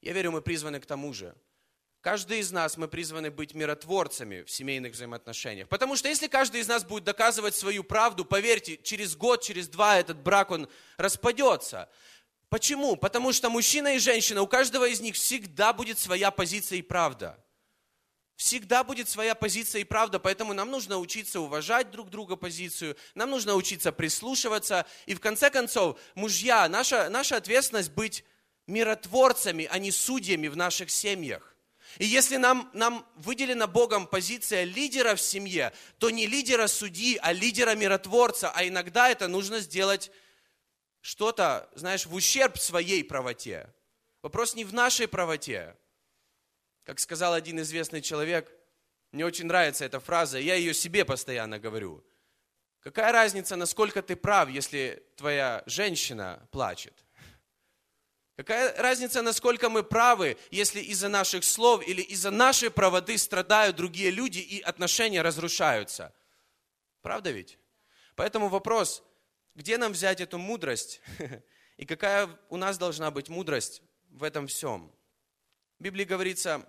я 0.00 0.14
верю, 0.14 0.30
мы 0.30 0.40
призваны 0.40 0.80
к 0.80 0.86
тому 0.86 1.12
же. 1.12 1.36
Каждый 2.00 2.38
из 2.38 2.50
нас, 2.50 2.78
мы 2.78 2.88
призваны 2.88 3.30
быть 3.30 3.52
миротворцами 3.52 4.44
в 4.44 4.50
семейных 4.50 4.94
взаимоотношениях. 4.94 5.68
Потому 5.68 5.94
что 5.94 6.08
если 6.08 6.26
каждый 6.26 6.62
из 6.62 6.68
нас 6.68 6.84
будет 6.84 7.04
доказывать 7.04 7.54
свою 7.54 7.84
правду, 7.84 8.24
поверьте, 8.24 8.78
через 8.78 9.14
год, 9.14 9.42
через 9.42 9.68
два 9.68 9.98
этот 9.98 10.18
брак, 10.18 10.52
он 10.52 10.70
распадется. 10.96 11.90
Почему? 12.48 12.96
Потому 12.96 13.34
что 13.34 13.50
мужчина 13.50 13.96
и 13.96 13.98
женщина, 13.98 14.40
у 14.40 14.46
каждого 14.46 14.88
из 14.88 15.02
них 15.02 15.16
всегда 15.16 15.74
будет 15.74 15.98
своя 15.98 16.30
позиция 16.30 16.78
и 16.78 16.82
правда. 16.82 17.44
Всегда 18.42 18.82
будет 18.82 19.08
своя 19.08 19.36
позиция 19.36 19.82
и 19.82 19.84
правда, 19.84 20.18
поэтому 20.18 20.52
нам 20.52 20.68
нужно 20.68 20.98
учиться 20.98 21.38
уважать 21.38 21.92
друг 21.92 22.10
друга 22.10 22.34
позицию, 22.34 22.96
нам 23.14 23.30
нужно 23.30 23.54
учиться 23.54 23.92
прислушиваться. 23.92 24.84
И 25.06 25.14
в 25.14 25.20
конце 25.20 25.48
концов, 25.48 25.96
мужья, 26.16 26.68
наша, 26.68 27.08
наша 27.08 27.36
ответственность 27.36 27.92
быть 27.92 28.24
миротворцами, 28.66 29.68
а 29.70 29.78
не 29.78 29.92
судьями 29.92 30.48
в 30.48 30.56
наших 30.56 30.90
семьях. 30.90 31.54
И 31.98 32.04
если 32.04 32.36
нам, 32.36 32.68
нам 32.74 33.06
выделена 33.14 33.68
Богом 33.68 34.08
позиция 34.08 34.64
лидера 34.64 35.14
в 35.14 35.20
семье, 35.20 35.72
то 35.98 36.10
не 36.10 36.26
лидера 36.26 36.66
судьи, 36.66 37.20
а 37.22 37.32
лидера 37.32 37.76
миротворца. 37.76 38.50
А 38.50 38.66
иногда 38.66 39.08
это 39.08 39.28
нужно 39.28 39.60
сделать 39.60 40.10
что-то, 41.00 41.70
знаешь, 41.76 42.06
в 42.06 42.14
ущерб 42.14 42.58
своей 42.58 43.04
правоте. 43.04 43.72
Вопрос 44.20 44.56
не 44.56 44.64
в 44.64 44.74
нашей 44.74 45.06
правоте. 45.06 45.76
Как 46.84 46.98
сказал 46.98 47.34
один 47.34 47.60
известный 47.60 48.02
человек, 48.02 48.50
мне 49.12 49.24
очень 49.24 49.46
нравится 49.46 49.84
эта 49.84 50.00
фраза, 50.00 50.38
я 50.38 50.54
ее 50.54 50.74
себе 50.74 51.04
постоянно 51.04 51.58
говорю. 51.58 52.04
Какая 52.80 53.12
разница, 53.12 53.54
насколько 53.56 54.02
ты 54.02 54.16
прав, 54.16 54.48
если 54.48 55.02
твоя 55.16 55.62
женщина 55.66 56.46
плачет? 56.50 56.94
Какая 58.36 58.74
разница, 58.76 59.22
насколько 59.22 59.68
мы 59.68 59.84
правы, 59.84 60.36
если 60.50 60.80
из-за 60.80 61.08
наших 61.08 61.44
слов 61.44 61.86
или 61.86 62.02
из-за 62.02 62.30
нашей 62.30 62.70
правоты 62.70 63.18
страдают 63.18 63.76
другие 63.76 64.10
люди 64.10 64.38
и 64.38 64.60
отношения 64.60 65.22
разрушаются? 65.22 66.12
Правда 67.02 67.30
ведь? 67.30 67.58
Поэтому 68.16 68.48
вопрос, 68.48 69.04
где 69.54 69.76
нам 69.76 69.92
взять 69.92 70.20
эту 70.20 70.38
мудрость? 70.38 71.00
И 71.76 71.86
какая 71.86 72.28
у 72.48 72.56
нас 72.56 72.78
должна 72.78 73.10
быть 73.10 73.28
мудрость 73.28 73.82
в 74.10 74.22
этом 74.22 74.46
всем? 74.46 74.92
В 75.82 75.84
Библии 75.84 76.04
говорится, 76.04 76.64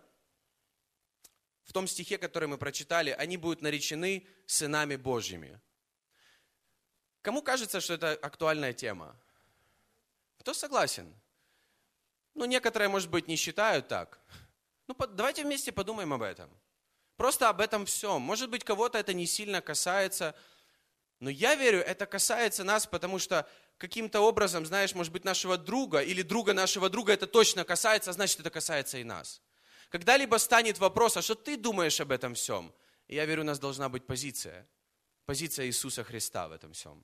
в 1.66 1.72
том 1.72 1.86
стихе, 1.86 2.18
который 2.18 2.48
мы 2.48 2.58
прочитали, 2.58 3.12
они 3.12 3.38
будут 3.38 3.62
наречены 3.62 4.26
сынами 4.48 4.96
Божьими. 4.96 5.62
Кому 7.22 7.44
кажется, 7.44 7.80
что 7.80 7.94
это 7.94 8.14
актуальная 8.14 8.74
тема? 8.74 9.16
Кто 10.40 10.56
согласен? 10.56 11.14
Ну, 12.34 12.46
некоторые, 12.46 12.90
может 12.90 13.12
быть, 13.12 13.28
не 13.28 13.36
считают 13.36 13.88
так. 13.88 14.20
Ну, 14.88 14.96
давайте 14.96 15.44
вместе 15.44 15.72
подумаем 15.72 16.12
об 16.12 16.24
этом. 16.24 16.50
Просто 17.16 17.50
об 17.50 17.62
этом 17.62 17.86
всем. 17.86 18.20
Может 18.20 18.50
быть, 18.50 18.64
кого-то 18.64 18.98
это 18.98 19.14
не 19.14 19.28
сильно 19.28 19.62
касается, 19.62 20.36
но 21.20 21.30
я 21.30 21.54
верю, 21.54 21.82
это 21.82 22.08
касается 22.08 22.64
нас, 22.64 22.88
потому 22.88 23.20
что 23.20 23.48
каким-то 23.78 24.22
образом, 24.22 24.66
знаешь, 24.66 24.94
может 24.94 25.12
быть, 25.12 25.24
нашего 25.24 25.58
друга 25.58 26.02
или 26.02 26.22
друга 26.22 26.54
нашего 26.54 26.90
друга 26.90 27.14
это 27.14 27.28
точно 27.28 27.64
касается, 27.64 28.12
а 28.12 28.14
значит, 28.14 28.40
это 28.40 28.50
касается 28.50 28.98
и 28.98 29.04
нас. 29.04 29.42
Когда-либо 29.90 30.38
станет 30.38 30.80
вопрос, 30.80 31.18
а 31.18 31.22
что 31.22 31.36
ты 31.36 31.58
думаешь 31.58 32.00
об 32.02 32.12
этом 32.12 32.34
всем? 32.34 32.74
Я 33.08 33.26
верю, 33.26 33.42
у 33.42 33.46
нас 33.46 33.60
должна 33.60 33.90
быть 33.90 34.06
позиция. 34.06 34.68
Позиция 35.26 35.68
Иисуса 35.68 36.04
Христа 36.04 36.48
в 36.48 36.52
этом 36.52 36.74
всем. 36.74 37.04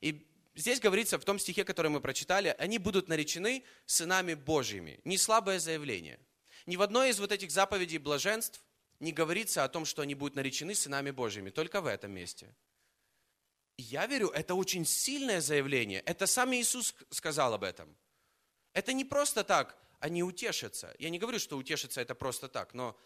И 0.00 0.26
здесь 0.54 0.80
говорится 0.80 1.18
в 1.18 1.24
том 1.24 1.38
стихе, 1.38 1.64
который 1.64 1.90
мы 1.90 2.00
прочитали, 2.00 2.54
они 2.58 2.78
будут 2.78 3.08
наречены 3.08 3.64
сынами 3.86 4.34
Божьими. 4.34 5.00
Не 5.04 5.16
слабое 5.16 5.58
заявление. 5.58 6.18
Ни 6.66 6.76
в 6.76 6.82
одной 6.82 7.10
из 7.10 7.20
вот 7.20 7.32
этих 7.32 7.50
заповедей 7.50 7.98
блаженств 7.98 8.62
не 9.00 9.12
говорится 9.12 9.64
о 9.64 9.68
том, 9.68 9.84
что 9.84 10.02
они 10.02 10.14
будут 10.14 10.34
наречены 10.34 10.74
сынами 10.74 11.10
Божьими, 11.10 11.50
только 11.50 11.80
в 11.80 11.86
этом 11.86 12.12
месте. 12.12 12.54
Я 13.76 14.06
верю, 14.06 14.28
это 14.28 14.54
очень 14.54 14.84
сильное 14.86 15.40
заявление. 15.40 16.00
Это 16.00 16.26
сам 16.26 16.54
Иисус 16.54 16.94
сказал 17.10 17.54
об 17.54 17.64
этом. 17.64 17.96
Это 18.72 18.92
не 18.92 19.04
просто 19.04 19.44
так, 19.44 19.76
они 20.00 20.22
утешатся. 20.22 20.94
Я 20.98 21.10
не 21.10 21.18
говорю, 21.18 21.38
что 21.38 21.56
утешиться 21.56 22.00
это 22.00 22.14
просто 22.14 22.48
так, 22.48 22.74
но, 22.74 22.96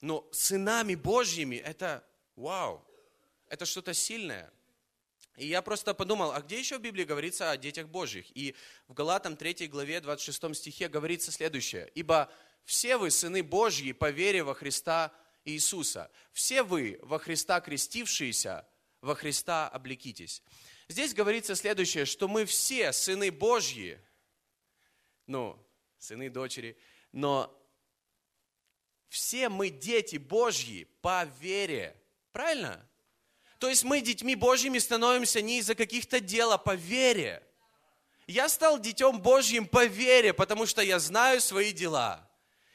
но 0.00 0.28
сынами 0.32 0.94
Божьими 0.94 1.56
это 1.56 2.04
вау, 2.36 2.86
это 3.48 3.66
что-то 3.66 3.94
сильное. 3.94 4.52
И 5.36 5.46
я 5.46 5.62
просто 5.62 5.94
подумал, 5.94 6.32
а 6.32 6.40
где 6.40 6.58
еще 6.58 6.78
в 6.78 6.82
Библии 6.82 7.04
говорится 7.04 7.50
о 7.50 7.56
детях 7.56 7.88
Божьих? 7.88 8.26
И 8.36 8.54
в 8.86 8.94
Галатам 8.94 9.36
3 9.36 9.66
главе 9.68 10.00
26 10.00 10.54
стихе 10.54 10.88
говорится 10.88 11.32
следующее. 11.32 11.90
«Ибо 11.94 12.32
все 12.64 12.96
вы 12.96 13.10
сыны 13.10 13.42
Божьи 13.42 13.92
по 13.92 14.10
вере 14.10 14.42
во 14.42 14.54
Христа 14.54 15.12
Иисуса. 15.44 16.10
Все 16.32 16.62
вы 16.62 16.98
во 17.02 17.18
Христа 17.18 17.60
крестившиеся, 17.60 18.66
во 19.04 19.14
Христа 19.14 19.68
облекитесь». 19.68 20.42
Здесь 20.88 21.14
говорится 21.14 21.54
следующее, 21.54 22.04
что 22.04 22.28
мы 22.28 22.44
все 22.44 22.92
сыны 22.92 23.30
Божьи, 23.30 23.98
ну, 25.26 25.58
сыны, 25.98 26.28
дочери, 26.28 26.76
но 27.12 27.50
все 29.08 29.48
мы 29.48 29.70
дети 29.70 30.16
Божьи 30.16 30.84
по 31.00 31.24
вере. 31.40 31.96
Правильно? 32.32 32.86
То 33.58 33.68
есть 33.68 33.84
мы 33.84 34.00
детьми 34.02 34.34
Божьими 34.34 34.78
становимся 34.78 35.40
не 35.40 35.58
из-за 35.60 35.74
каких-то 35.74 36.20
дел, 36.20 36.52
а 36.52 36.58
по 36.58 36.74
вере. 36.74 37.42
Я 38.26 38.48
стал 38.48 38.78
детем 38.78 39.20
Божьим 39.20 39.66
по 39.66 39.86
вере, 39.86 40.34
потому 40.34 40.66
что 40.66 40.82
я 40.82 40.98
знаю 40.98 41.40
свои 41.40 41.72
дела. 41.72 42.28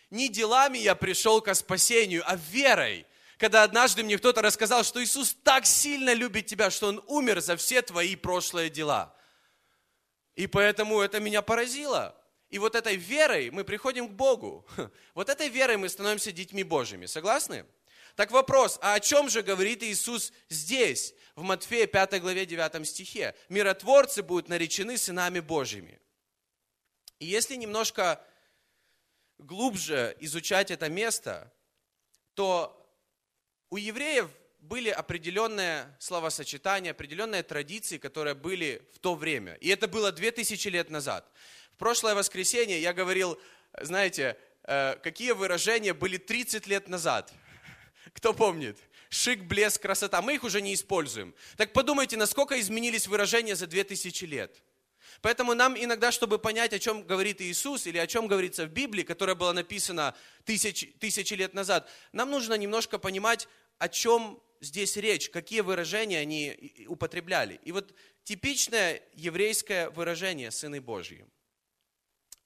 Не 0.10 0.30
делами 0.30 0.80
я 0.80 0.96
пришел 0.96 1.42
к 1.42 1.54
спасению, 1.54 2.24
а 2.26 2.36
верой. 2.36 3.06
Когда 3.40 3.64
однажды 3.64 4.04
мне 4.04 4.18
кто-то 4.18 4.42
рассказал, 4.42 4.84
что 4.84 5.02
Иисус 5.02 5.34
так 5.44 5.66
сильно 5.66 6.14
любит 6.14 6.46
тебя, 6.48 6.70
что 6.70 6.90
Он 6.90 7.02
умер 7.08 7.40
за 7.40 7.56
все 7.56 7.82
твои 7.82 8.18
прошлые 8.18 8.70
дела. 8.70 9.16
И 10.36 10.46
поэтому 10.46 11.00
это 11.00 11.22
меня 11.22 11.42
поразило. 11.42 12.22
И 12.50 12.60
вот 12.60 12.76
этой 12.76 12.98
верой 12.98 13.50
мы 13.50 13.64
приходим 13.64 14.10
к 14.10 14.12
Богу. 14.12 14.68
Вот 15.14 15.30
этой 15.30 15.48
верой 15.48 15.78
мы 15.78 15.88
становимся 15.88 16.34
детьми 16.34 16.64
Божьими. 16.64 17.06
Согласны? 17.06 17.66
Так 18.16 18.32
вопрос, 18.32 18.78
а 18.82 18.96
о 18.96 19.00
чем 19.00 19.30
же 19.30 19.42
говорит 19.42 19.84
Иисус 19.84 20.34
здесь, 20.50 21.14
в 21.36 21.44
Матфея 21.44 21.88
5 21.88 22.20
главе 22.22 22.46
9 22.46 22.86
стихе? 22.86 23.36
Миротворцы 23.48 24.22
будут 24.22 24.50
наречены 24.50 24.98
сынами 24.98 25.40
Божьими. 25.40 26.02
И 27.20 27.26
если 27.26 27.56
немножко 27.56 28.22
глубже 29.38 30.18
изучать 30.20 30.72
это 30.72 30.90
место, 30.90 31.54
то 32.34 32.76
у 33.70 33.78
евреев 33.78 34.30
были 34.60 34.90
определенные 34.90 35.96
словосочетания, 36.00 36.92
определенные 36.92 37.44
традиции, 37.44 37.98
которые 37.98 38.36
были 38.36 38.82
в 38.94 39.00
то 39.00 39.16
время. 39.16 39.54
И 39.56 39.70
это 39.70 39.88
было 39.88 40.12
2000 40.12 40.68
лет 40.68 40.90
назад. 40.90 41.30
В 41.74 41.78
прошлое 41.78 42.16
воскресенье 42.16 42.82
я 42.82 42.94
говорил, 42.94 43.40
знаете, 43.82 44.38
э, 44.64 44.96
какие 45.02 45.32
выражения 45.32 45.94
были 45.94 46.18
30 46.18 46.68
лет 46.68 46.88
назад– 46.90 47.34
кто 48.14 48.34
помнит? 48.34 48.78
Шик, 49.10 49.44
блеск, 49.44 49.82
красота. 49.82 50.22
Мы 50.22 50.36
их 50.36 50.44
уже 50.44 50.62
не 50.62 50.74
используем. 50.74 51.34
Так 51.58 51.74
подумайте, 51.74 52.16
насколько 52.18 52.60
изменились 52.60 53.08
выражения 53.08 53.56
за 53.56 53.68
2000 53.68 54.26
лет. 54.26 54.62
Поэтому 55.22 55.54
нам 55.54 55.76
иногда, 55.78 56.12
чтобы 56.12 56.40
понять, 56.40 56.74
о 56.74 56.80
чем 56.80 57.04
говорит 57.04 57.42
Иисус 57.42 57.88
или 57.88 57.98
о 57.98 58.08
чем 58.08 58.28
говорится 58.28 58.66
в 58.66 58.70
Библии, 58.70 59.04
которая 59.04 59.36
была 59.36 59.54
написана 59.54 60.16
тысячи, 60.46 60.88
тысячи 60.88 61.34
лет 61.34 61.54
назад, 61.54 61.90
нам 62.14 62.32
нужно 62.32 62.54
немножко 62.54 63.00
понимать, 63.00 63.48
о 63.78 63.90
чем 63.90 64.42
здесь 64.62 64.96
речь, 64.98 65.30
какие 65.30 65.62
выражения 65.62 66.20
они 66.20 66.86
употребляли. 66.88 67.60
И 67.64 67.72
вот 67.72 67.94
типичное 68.24 69.02
еврейское 69.14 69.90
выражение 69.90 70.52
«сыны 70.52 70.80
Божьи». 70.82 71.26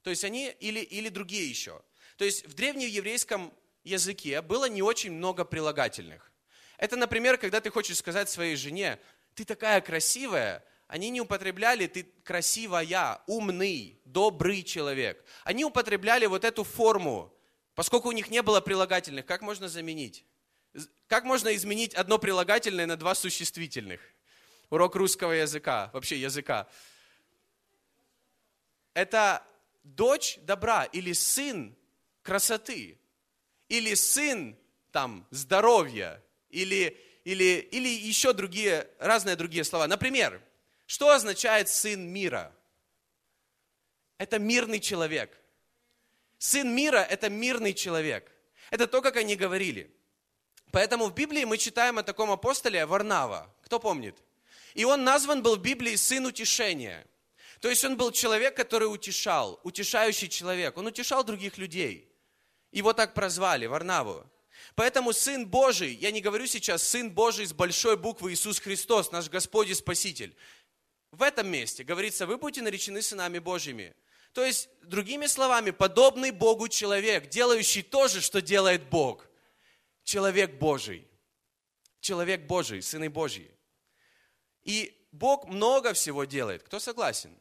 То 0.01 0.09
есть 0.09 0.23
они, 0.23 0.49
или, 0.59 0.79
или 0.79 1.09
другие 1.09 1.47
еще. 1.49 1.81
То 2.17 2.25
есть 2.25 2.45
в 2.45 2.53
древнееврейском 2.53 3.53
языке 3.83 4.41
было 4.41 4.65
не 4.65 4.81
очень 4.81 5.12
много 5.12 5.45
прилагательных. 5.45 6.31
Это, 6.77 6.95
например, 6.95 7.38
когда 7.38 7.62
ты 7.62 7.69
хочешь 7.69 7.97
сказать 7.97 8.29
своей 8.29 8.55
жене, 8.55 8.99
ты 9.36 9.45
такая 9.45 9.79
красивая, 9.81 10.63
они 10.93 11.10
не 11.10 11.21
употребляли 11.21 11.88
ты 11.88 12.03
красивая, 12.23 13.19
умный, 13.25 13.99
добрый 14.06 14.62
человек. 14.62 15.25
Они 15.43 15.65
употребляли 15.65 16.27
вот 16.27 16.43
эту 16.43 16.63
форму, 16.63 17.36
поскольку 17.73 18.10
у 18.10 18.12
них 18.12 18.29
не 18.29 18.43
было 18.43 18.62
прилагательных, 18.62 19.25
как 19.25 19.41
можно 19.41 19.67
заменить? 19.67 20.23
Как 21.08 21.23
можно 21.23 21.56
изменить 21.56 21.95
одно 21.95 22.19
прилагательное 22.19 22.86
на 22.86 22.95
два 22.95 23.15
существительных? 23.15 24.01
Урок 24.69 24.95
русского 24.95 25.32
языка, 25.32 25.89
вообще 25.93 26.21
языка. 26.21 26.67
Это 28.93 29.43
дочь 29.84 30.38
добра 30.43 30.84
или 30.84 31.13
сын 31.13 31.75
красоты 32.21 32.99
или 33.67 33.95
сын 33.95 34.56
там 34.91 35.25
здоровья, 35.32 36.23
или, 36.51 36.95
или, 37.23 37.67
или 37.71 37.89
еще 37.89 38.32
другие, 38.32 38.88
разные 38.99 39.36
другие 39.36 39.63
слова. 39.63 39.88
Например, 39.88 40.39
что 40.86 41.10
означает 41.10 41.69
сын 41.69 42.08
мира? 42.08 42.54
Это 44.17 44.39
мирный 44.39 44.80
человек. 44.80 45.38
Сын 46.38 46.76
мира– 46.76 46.98
это 47.10 47.30
мирный 47.30 47.74
человек. 47.74 48.32
Это 48.69 48.88
то, 48.88 49.02
как 49.02 49.17
они 49.17 49.36
говорили. 49.36 49.93
Поэтому 50.72 51.06
в 51.06 51.13
Библии 51.13 51.46
мы 51.46 51.58
читаем 51.58 52.00
о 52.00 52.04
таком 52.04 52.32
апостоле 52.32 52.86
Варнава. 52.86 53.54
Кто 53.63 53.80
помнит? 53.80 54.17
И 54.74 54.86
он 54.86 55.04
назван 55.04 55.43
был 55.43 55.56
в 55.56 55.62
Библии 55.62 55.96
сын 55.96 56.26
утешения. 56.26 57.06
То 57.62 57.69
есть 57.69 57.86
он 57.86 57.96
был 57.96 58.12
человек, 58.12 58.56
который 58.58 58.86
утешал, 58.86 59.60
утешающий 59.63 60.28
человек. 60.28 60.78
Он 60.78 60.88
утешал 60.88 61.24
других 61.24 61.58
людей. 61.58 62.12
Его 62.72 62.91
так 62.93 63.13
прозвали, 63.13 63.67
Варнаву. 63.67 64.26
Поэтому 64.76 65.13
Сын 65.13 65.46
Божий, 65.46 65.93
я 65.93 66.12
не 66.12 66.22
говорю 66.22 66.48
сейчас 66.48 66.84
Сын 66.84 67.12
Божий 67.12 67.46
с 67.46 67.54
большой 67.54 67.96
буквы 67.96 68.34
Иисус 68.34 68.60
Христос, 68.60 69.12
наш 69.12 69.30
Господь 69.30 69.69
и 69.69 69.74
Спаситель. 69.76 70.36
В 71.13 71.21
этом 71.21 71.47
месте 71.47 71.86
говорится, 71.86 72.28
вы 72.28 72.38
будете 72.38 72.62
наречены 72.62 73.02
сынами 73.02 73.39
Божьими. 73.39 73.95
То 74.34 74.43
есть, 74.43 74.67
другими 74.82 75.28
словами, 75.28 75.71
подобный 75.71 76.32
Богу 76.32 76.67
человек, 76.67 77.30
делающий 77.30 77.84
то 77.84 78.08
же, 78.08 78.19
что 78.19 78.41
делает 78.41 78.89
Бог. 78.89 79.30
Человек 80.04 80.56
Божий. 80.56 81.08
Человек 82.02 82.41
Божий, 82.41 82.82
сыны 82.82 83.10
Божьи. 83.10 83.49
И 84.63 84.93
Бог 85.12 85.47
много 85.47 85.93
всего 85.93 86.26
делает. 86.26 86.63
Кто 86.63 86.80
согласен? 86.80 87.38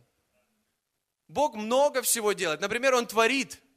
Бог 1.27 1.57
много 1.57 2.03
всего 2.03 2.33
делает. 2.33 2.61
Например, 2.61 2.95
Он 2.95 3.07
творит– 3.07 3.61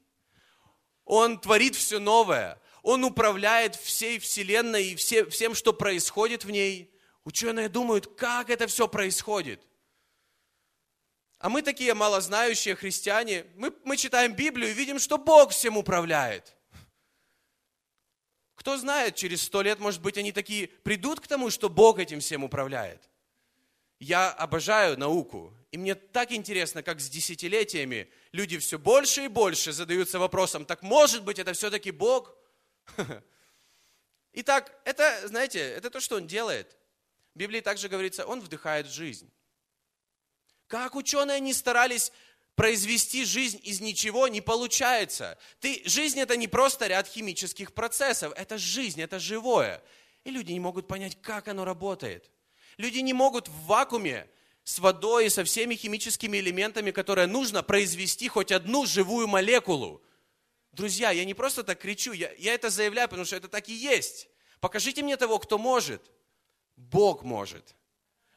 он 1.06 1.38
творит 1.38 1.76
все 1.76 1.98
новое. 1.98 2.60
Он 2.82 3.04
управляет 3.04 3.76
всей 3.76 4.18
Вселенной 4.18 4.88
и 4.88 4.96
все, 4.96 5.24
всем, 5.26 5.54
что 5.54 5.72
происходит 5.72 6.44
в 6.44 6.50
ней. 6.50 6.92
Ученые 7.24 7.68
думают, 7.68 8.16
как 8.16 8.50
это 8.50 8.66
все 8.66 8.86
происходит. 8.86 9.62
А 11.38 11.48
мы 11.48 11.62
такие 11.62 11.92
малознающие 11.94 12.74
христиане, 12.74 13.44
мы, 13.56 13.72
мы 13.84 13.96
читаем 13.96 14.34
Библию 14.34 14.70
и 14.70 14.74
видим, 14.74 14.98
что 14.98 15.18
Бог 15.18 15.50
всем 15.50 15.76
управляет. 15.76 16.56
Кто 18.54 18.76
знает, 18.78 19.16
через 19.16 19.42
сто 19.42 19.62
лет, 19.62 19.78
может 19.78 20.00
быть, 20.00 20.16
они 20.16 20.32
такие 20.32 20.68
придут 20.68 21.20
к 21.20 21.26
тому, 21.26 21.50
что 21.50 21.68
Бог 21.68 21.98
этим 21.98 22.20
всем 22.20 22.42
управляет. 22.42 23.08
Я 23.98 24.30
обожаю 24.30 24.98
науку, 24.98 25.54
и 25.72 25.78
мне 25.78 25.94
так 25.94 26.32
интересно, 26.32 26.82
как 26.82 27.00
с 27.00 27.08
десятилетиями 27.08 28.10
люди 28.32 28.58
все 28.58 28.78
больше 28.78 29.26
и 29.26 29.28
больше 29.28 29.72
задаются 29.72 30.18
вопросом, 30.18 30.64
так 30.64 30.82
может 30.82 31.22
быть 31.22 31.38
это 31.38 31.52
все-таки 31.52 31.90
Бог? 31.90 32.34
Итак, 34.32 34.78
это, 34.84 35.28
знаете, 35.28 35.60
это 35.60 35.90
то, 35.90 36.00
что 36.00 36.16
Он 36.16 36.26
делает. 36.26 36.76
В 37.34 37.38
Библии 37.38 37.60
также 37.60 37.88
говорится, 37.88 38.26
Он 38.26 38.40
вдыхает 38.40 38.86
жизнь. 38.86 39.30
Как 40.66 40.96
ученые 40.96 41.40
не 41.40 41.52
старались 41.52 42.12
произвести 42.56 43.24
жизнь 43.24 43.60
из 43.62 43.80
ничего, 43.80 44.26
не 44.26 44.40
получается. 44.40 45.38
Ты, 45.60 45.82
жизнь 45.84 46.18
это 46.18 46.36
не 46.36 46.48
просто 46.48 46.86
ряд 46.86 47.06
химических 47.06 47.74
процессов, 47.74 48.32
это 48.34 48.58
жизнь, 48.58 49.00
это 49.00 49.18
живое. 49.18 49.82
И 50.24 50.30
люди 50.30 50.52
не 50.52 50.60
могут 50.60 50.88
понять, 50.88 51.20
как 51.20 51.46
оно 51.48 51.64
работает. 51.64 52.30
Люди 52.78 52.98
не 52.98 53.12
могут 53.12 53.48
в 53.48 53.66
вакууме 53.66 54.28
с 54.64 54.80
водой 54.80 55.26
и 55.26 55.30
со 55.30 55.44
всеми 55.44 55.76
химическими 55.76 56.38
элементами, 56.38 56.90
которые 56.90 57.28
нужно, 57.28 57.62
произвести 57.62 58.26
хоть 58.26 58.50
одну 58.50 58.86
живую 58.86 59.28
молекулу. 59.28 60.02
Друзья, 60.72 61.10
я 61.12 61.24
не 61.24 61.34
просто 61.34 61.62
так 61.62 61.78
кричу, 61.78 62.12
я, 62.12 62.32
я 62.38 62.54
это 62.54 62.68
заявляю, 62.68 63.08
потому 63.08 63.24
что 63.24 63.36
это 63.36 63.48
так 63.48 63.68
и 63.68 63.72
есть. 63.72 64.28
Покажите 64.60 65.02
мне 65.02 65.16
того, 65.16 65.38
кто 65.38 65.58
может. 65.58 66.10
Бог 66.74 67.22
может. 67.22 67.75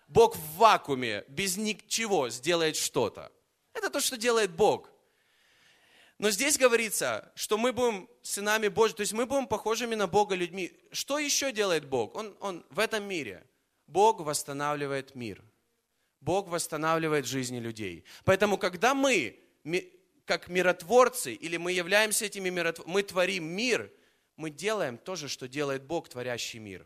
Бог 0.10 0.36
в 0.36 0.58
вакууме, 0.58 1.24
без 1.28 1.56
ничего 1.56 2.30
сделает 2.30 2.76
что-то. 2.76 3.32
Это 3.74 3.90
то, 3.90 4.00
что 4.00 4.18
делает 4.18 4.52
Бог. 4.52 4.90
Но 6.18 6.32
здесь 6.32 6.58
говорится, 6.58 7.32
что 7.36 7.58
мы 7.58 7.72
будем 7.72 8.10
сынами 8.24 8.68
Божьими, 8.68 8.98
то 8.98 9.02
есть 9.02 9.14
мы 9.14 9.26
будем 9.26 9.48
похожими 9.48 9.96
на 9.96 10.08
Бога 10.08 10.36
людьми. 10.36 10.74
Что 10.92 11.20
еще 11.20 11.52
делает 11.52 11.86
Бог? 11.86 12.16
Он, 12.16 12.36
он 12.42 12.66
в 12.70 12.80
этом 12.80 13.04
мире. 13.04 13.46
Бог 13.88 14.20
восстанавливает 14.20 15.16
мир. 15.16 15.44
Бог 16.20 16.50
восстанавливает 16.50 17.26
жизни 17.26 17.60
людей. 17.60 18.04
Поэтому, 18.26 18.58
когда 18.58 18.94
мы, 18.94 19.40
как 20.26 20.50
миротворцы, 20.50 21.34
или 21.34 21.56
мы 21.58 21.72
являемся 21.72 22.26
этими 22.26 22.50
миротворцами, 22.50 22.94
мы 22.94 23.04
творим 23.04 23.46
мир, 23.46 23.90
мы 24.36 24.50
делаем 24.50 24.98
то 24.98 25.16
же, 25.16 25.30
что 25.30 25.48
делает 25.48 25.84
Бог, 25.84 26.10
творящий 26.10 26.60
мир. 26.60 26.86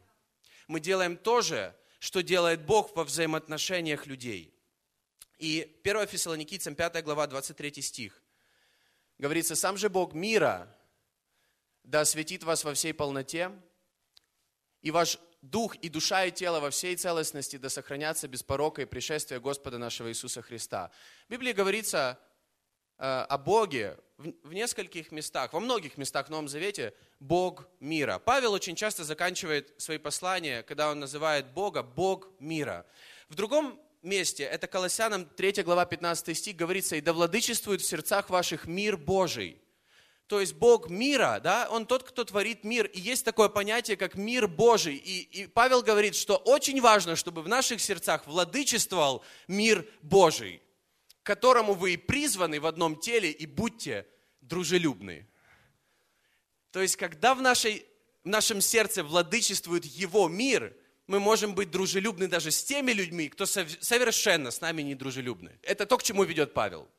Мы 0.67 0.79
делаем 0.79 1.17
то 1.17 1.41
же, 1.41 1.75
что 2.03 2.21
делает 2.21 2.65
Бог 2.65 2.93
во 2.97 3.05
взаимоотношениях 3.05 4.07
людей. 4.07 4.53
И 5.37 5.79
1 5.85 6.05
Фессалоникийцам 6.05 6.75
5 6.75 7.01
глава 7.01 7.27
23 7.27 7.81
стих. 7.81 8.21
Говорится, 9.17 9.55
«Сам 9.55 9.77
же 9.77 9.87
Бог 9.87 10.13
мира 10.13 10.67
да 11.85 12.01
осветит 12.01 12.43
вас 12.43 12.65
во 12.65 12.73
всей 12.73 12.93
полноте, 12.93 13.53
и 14.81 14.91
ваш 14.91 15.17
дух 15.41 15.77
и 15.77 15.87
душа 15.87 16.25
и 16.25 16.31
тело 16.31 16.59
во 16.59 16.71
всей 16.71 16.97
целостности 16.97 17.55
да 17.55 17.69
сохранятся 17.69 18.27
без 18.27 18.43
порока 18.43 18.81
и 18.81 18.85
пришествия 18.85 19.39
Господа 19.39 19.77
нашего 19.77 20.09
Иисуса 20.09 20.41
Христа. 20.41 20.91
В 21.29 21.31
Библии 21.31 21.53
говорится 21.53 22.19
о 23.03 23.37
Боге 23.37 23.97
в, 24.17 24.31
в 24.43 24.53
нескольких 24.53 25.11
местах, 25.11 25.51
во 25.51 25.59
многих 25.59 25.97
местах 25.97 26.27
в 26.27 26.29
Новом 26.29 26.47
Завете 26.47 26.93
Бог 27.19 27.67
мира. 27.81 28.17
Павел 28.23 28.53
очень 28.53 28.75
часто 28.75 29.03
заканчивает 29.03 29.73
свои 29.77 29.97
послания, 29.97 30.63
когда 30.63 30.89
он 30.89 30.99
называет 30.99 31.47
Бога 31.47 31.83
Бог 31.83 32.29
мира. 32.39 32.85
В 33.27 33.35
другом 33.35 33.77
месте, 34.01 34.43
это 34.43 34.67
Колоссянам 34.67 35.25
3 35.25 35.63
глава 35.63 35.85
15 35.85 36.37
стих, 36.37 36.55
говорится, 36.55 36.95
«И 36.95 37.01
да 37.01 37.11
владычествует 37.11 37.81
в 37.81 37.85
сердцах 37.85 38.29
ваших 38.29 38.67
мир 38.67 38.95
Божий». 38.95 39.59
То 40.27 40.39
есть 40.39 40.53
Бог 40.53 40.89
мира, 40.89 41.41
да, 41.43 41.67
Он 41.69 41.85
тот, 41.85 42.03
кто 42.03 42.23
творит 42.23 42.63
мир. 42.63 42.85
И 42.85 42.99
есть 43.01 43.25
такое 43.25 43.49
понятие, 43.49 43.97
как 43.97 44.15
мир 44.15 44.47
Божий. 44.47 44.95
И, 44.95 45.43
и 45.43 45.47
Павел 45.47 45.81
говорит, 45.81 46.15
что 46.15 46.37
очень 46.37 46.79
важно, 46.79 47.17
чтобы 47.17 47.41
в 47.41 47.49
наших 47.49 47.81
сердцах 47.81 48.25
владычествовал 48.25 49.23
мир 49.49 49.85
Божий, 50.01 50.61
которому 51.23 51.73
вы 51.73 51.93
и 51.93 51.97
призваны 51.97 52.59
в 52.59 52.65
одном 52.65 52.99
теле, 52.99 53.31
и 53.31 53.45
будьте 53.45 54.05
дружелюбны. 54.41 55.27
То 56.71 56.81
есть, 56.81 56.97
когда 56.97 57.33
в, 57.33 57.41
нашей, 57.41 57.85
в 58.23 58.27
нашем 58.27 58.61
сердце 58.61 59.03
владычествует 59.03 59.85
Его 59.85 60.27
мир, 60.27 60.75
мы 61.07 61.19
можем 61.19 61.55
быть 61.55 61.71
дружелюбны 61.71 62.27
даже 62.27 62.51
с 62.51 62.63
теми 62.63 62.91
людьми, 62.91 63.29
кто 63.29 63.45
совершенно 63.45 64.51
с 64.51 64.61
нами 64.61 64.81
не 64.81 64.95
дружелюбны. 64.95 65.57
Это 65.61 65.85
то, 65.85 65.97
к 65.97 66.03
чему 66.03 66.23
ведет 66.23 66.53
Павел. 66.53 66.89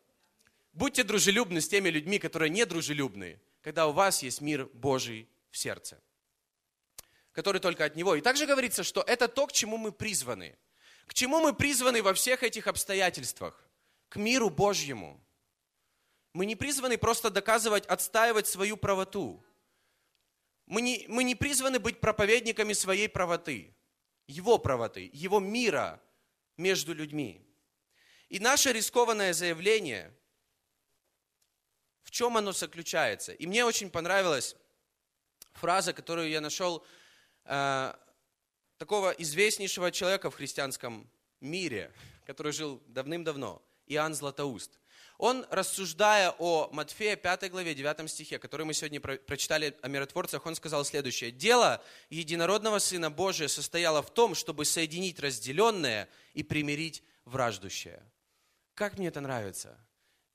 Будьте 0.73 1.05
дружелюбны 1.05 1.61
с 1.61 1.69
теми 1.69 1.89
людьми, 1.89 2.19
которые 2.19 2.51
не 2.51 2.65
дружелюбны, 2.67 3.41
когда 3.63 3.87
у 3.87 3.93
вас 3.93 4.23
есть 4.23 4.41
мир 4.41 4.69
Божий 4.75 5.29
в 5.51 5.57
сердце, 5.57 6.01
который 7.33 7.61
только 7.61 7.85
от 7.85 7.97
Него. 7.97 8.15
И 8.15 8.21
также 8.21 8.47
говорится, 8.47 8.83
что 8.83 9.03
это 9.03 9.29
то, 9.29 9.47
к 9.47 9.53
чему 9.53 9.77
мы 9.77 9.93
призваны. 9.93 10.57
К 11.07 11.15
чему 11.15 11.41
мы 11.41 11.53
призваны 11.55 12.03
во 12.03 12.15
всех 12.15 12.43
этих 12.43 12.67
обстоятельствах? 12.67 13.64
К 14.15 14.17
миру 14.17 14.49
Божьему. 14.49 15.21
Мы 16.33 16.47
не 16.47 16.55
призваны 16.55 16.97
просто 16.97 17.31
доказывать, 17.31 17.85
отстаивать 17.87 18.47
свою 18.47 18.77
правоту. 18.77 19.45
Мы 20.67 20.83
не, 20.83 21.05
мы 21.09 21.25
не 21.25 21.35
призваны 21.35 21.81
быть 21.81 22.01
проповедниками 22.01 22.73
своей 22.75 23.09
правоты, 23.09 23.75
Его 24.29 24.59
правоты, 24.59 25.11
Его 25.13 25.41
мира 25.41 26.01
между 26.57 26.95
людьми. 26.95 27.45
И 28.29 28.39
наше 28.39 28.73
рискованное 28.73 29.33
заявление– 29.35 30.17
в 32.05 32.11
чем 32.11 32.37
оно 32.37 32.53
заключается? 32.53 33.33
И 33.33 33.47
мне 33.47 33.65
очень 33.65 33.91
понравилась 33.91 34.55
фраза, 35.55 35.93
которую 35.93 36.29
я 36.29 36.41
нашел 36.41 36.87
э, 37.45 37.95
такого 38.79 39.11
известнейшего 39.13 39.91
человека 39.91 40.31
в 40.31 40.37
христианском 40.37 41.11
мире, 41.41 41.91
который 42.27 42.53
жил 42.53 42.81
давным-давно, 42.87 43.63
Иоанн 43.87 44.15
Златоуст. 44.15 44.79
Он, 45.19 45.47
рассуждая 45.51 46.35
о 46.39 46.69
Матфея 46.73 47.17
5 47.17 47.51
главе 47.51 47.75
9 47.75 48.11
стихе, 48.11 48.39
который 48.39 48.67
мы 48.67 48.75
сегодня 48.75 49.01
прочитали 49.01 49.77
о 49.81 49.89
миротворцах, 49.89 50.45
он 50.45 50.57
сказал 50.57 50.85
следующее. 50.85 51.31
«Дело 51.31 51.83
единородного 52.11 52.81
Сына 52.81 53.11
Божия 53.11 53.49
состояло 53.49 54.03
в 54.03 54.13
том, 54.13 54.35
чтобы 54.35 54.65
соединить 54.65 55.21
разделенное 55.21 56.09
и 56.33 56.43
примирить 56.43 57.05
враждущее». 57.25 58.03
Как 58.75 58.99
мне 58.99 59.07
это 59.09 59.21
нравится. 59.21 59.79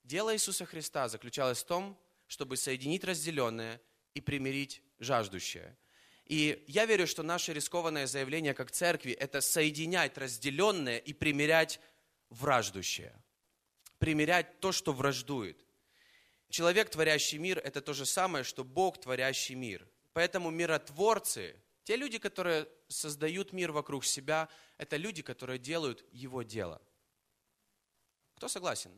Дело 0.03 0.33
Иисуса 0.33 0.65
Христа 0.65 1.09
заключалось 1.09 1.61
в 1.61 1.65
том, 1.65 1.99
чтобы 2.27 2.55
соединить 2.55 3.03
разделенное 3.03 3.81
и 4.13 4.21
примирить 4.21 4.81
жаждущее. 4.99 5.77
И 6.25 6.63
я 6.67 6.85
верю, 6.85 7.05
что 7.05 7.21
наше 7.21 7.53
рискованное 7.53 8.07
заявление 8.07 8.53
как 8.53 8.71
церкви– 8.71 9.11
это 9.19 9.41
соединять 9.41 10.17
разделенное 10.17 10.99
и 10.99 11.11
примирять 11.11 11.81
враждущее. 12.29 13.13
Примирять 13.99 14.59
то, 14.59 14.71
что 14.71 14.91
враждует. 14.93 15.63
Человек, 16.49 16.89
творящий 16.89 17.37
мир, 17.37 17.59
это 17.59 17.81
то 17.81 17.93
же 17.93 18.05
самое, 18.05 18.43
что 18.43 18.63
Бог, 18.63 18.99
творящий 18.99 19.55
мир. 19.55 19.87
Поэтому 20.13 20.49
миротворцы, 20.49 21.55
те 21.83 21.95
люди, 21.95 22.17
которые 22.17 22.67
создают 22.87 23.53
мир 23.53 23.71
вокруг 23.71 24.03
себя, 24.03 24.49
это 24.77 24.97
люди, 24.97 25.21
которые 25.21 25.59
делают 25.59 26.03
его 26.11 26.41
дело. 26.41 26.81
Кто 28.35 28.47
согласен? 28.47 28.91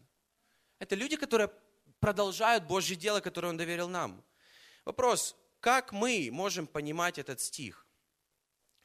Это 0.80 0.96
люди, 0.96 1.18
которые 1.18 1.52
продолжают 2.00 2.64
Божье 2.66 2.96
дело, 2.96 3.20
которое 3.20 3.50
Он 3.50 3.58
доверил 3.58 3.88
нам. 3.88 4.24
Вопрос, 4.86 5.36
как 5.60 5.92
мы 5.92 6.30
можем 6.32 6.68
понимать 6.68 7.18
этот 7.20 7.40
стих? 7.40 7.86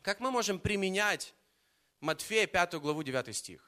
Как 0.02 0.20
мы 0.20 0.30
можем 0.30 0.58
применять 0.60 1.34
Матфея 2.00 2.46
5 2.46 2.74
главу 2.74 3.02
9 3.02 3.34
стих? 3.34 3.65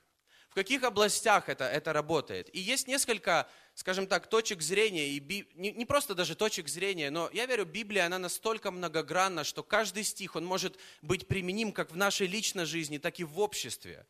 Каких 0.58 0.82
областях 0.82 1.48
это, 1.48 1.66
это 1.66 1.92
работает? 1.92 2.52
И 2.52 2.58
есть 2.58 2.88
несколько, 2.88 3.48
скажем 3.76 4.08
так, 4.08 4.26
точек 4.26 4.60
зрения, 4.60 5.10
и 5.10 5.20
би, 5.20 5.46
не, 5.54 5.70
не 5.70 5.86
просто 5.86 6.16
даже 6.16 6.34
точек 6.34 6.66
зрения, 6.66 7.10
но 7.10 7.30
я 7.32 7.46
верю, 7.46 7.64
Библия, 7.64 8.06
она 8.06 8.18
настолько 8.18 8.72
многогранна, 8.72 9.44
что 9.44 9.62
каждый 9.62 10.02
стих, 10.02 10.34
он 10.34 10.44
может 10.44 10.76
быть 11.00 11.28
применим 11.28 11.70
как 11.70 11.92
в 11.92 11.96
нашей 11.96 12.26
личной 12.26 12.64
жизни, 12.64 12.98
так 12.98 13.20
и 13.20 13.22
в 13.24 13.38
обществе. 13.38 14.04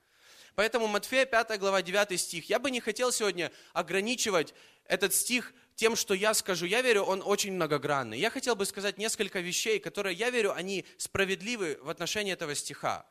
Поэтому 0.54 0.86
Матфея 0.86 1.26
5 1.26 1.58
глава 1.58 1.82
9 1.82 2.18
стих. 2.18 2.48
Я 2.48 2.58
бы 2.58 2.70
не 2.70 2.80
хотел 2.80 3.12
сегодня 3.12 3.52
ограничивать 3.74 4.54
этот 4.86 5.12
стих 5.12 5.52
тем, 5.74 5.96
что 5.96 6.14
я 6.14 6.32
скажу. 6.32 6.64
Я 6.64 6.80
верю, 6.80 7.02
он 7.02 7.22
очень 7.22 7.52
многогранный. 7.52 8.18
Я 8.18 8.30
хотел 8.30 8.56
бы 8.56 8.64
сказать 8.64 8.96
несколько 8.96 9.40
вещей, 9.40 9.80
которые, 9.80 10.14
я 10.14 10.30
верю, 10.30 10.54
они 10.54 10.86
справедливы 10.96 11.78
в 11.82 11.90
отношении 11.90 12.32
этого 12.32 12.54
стиха. 12.54 13.04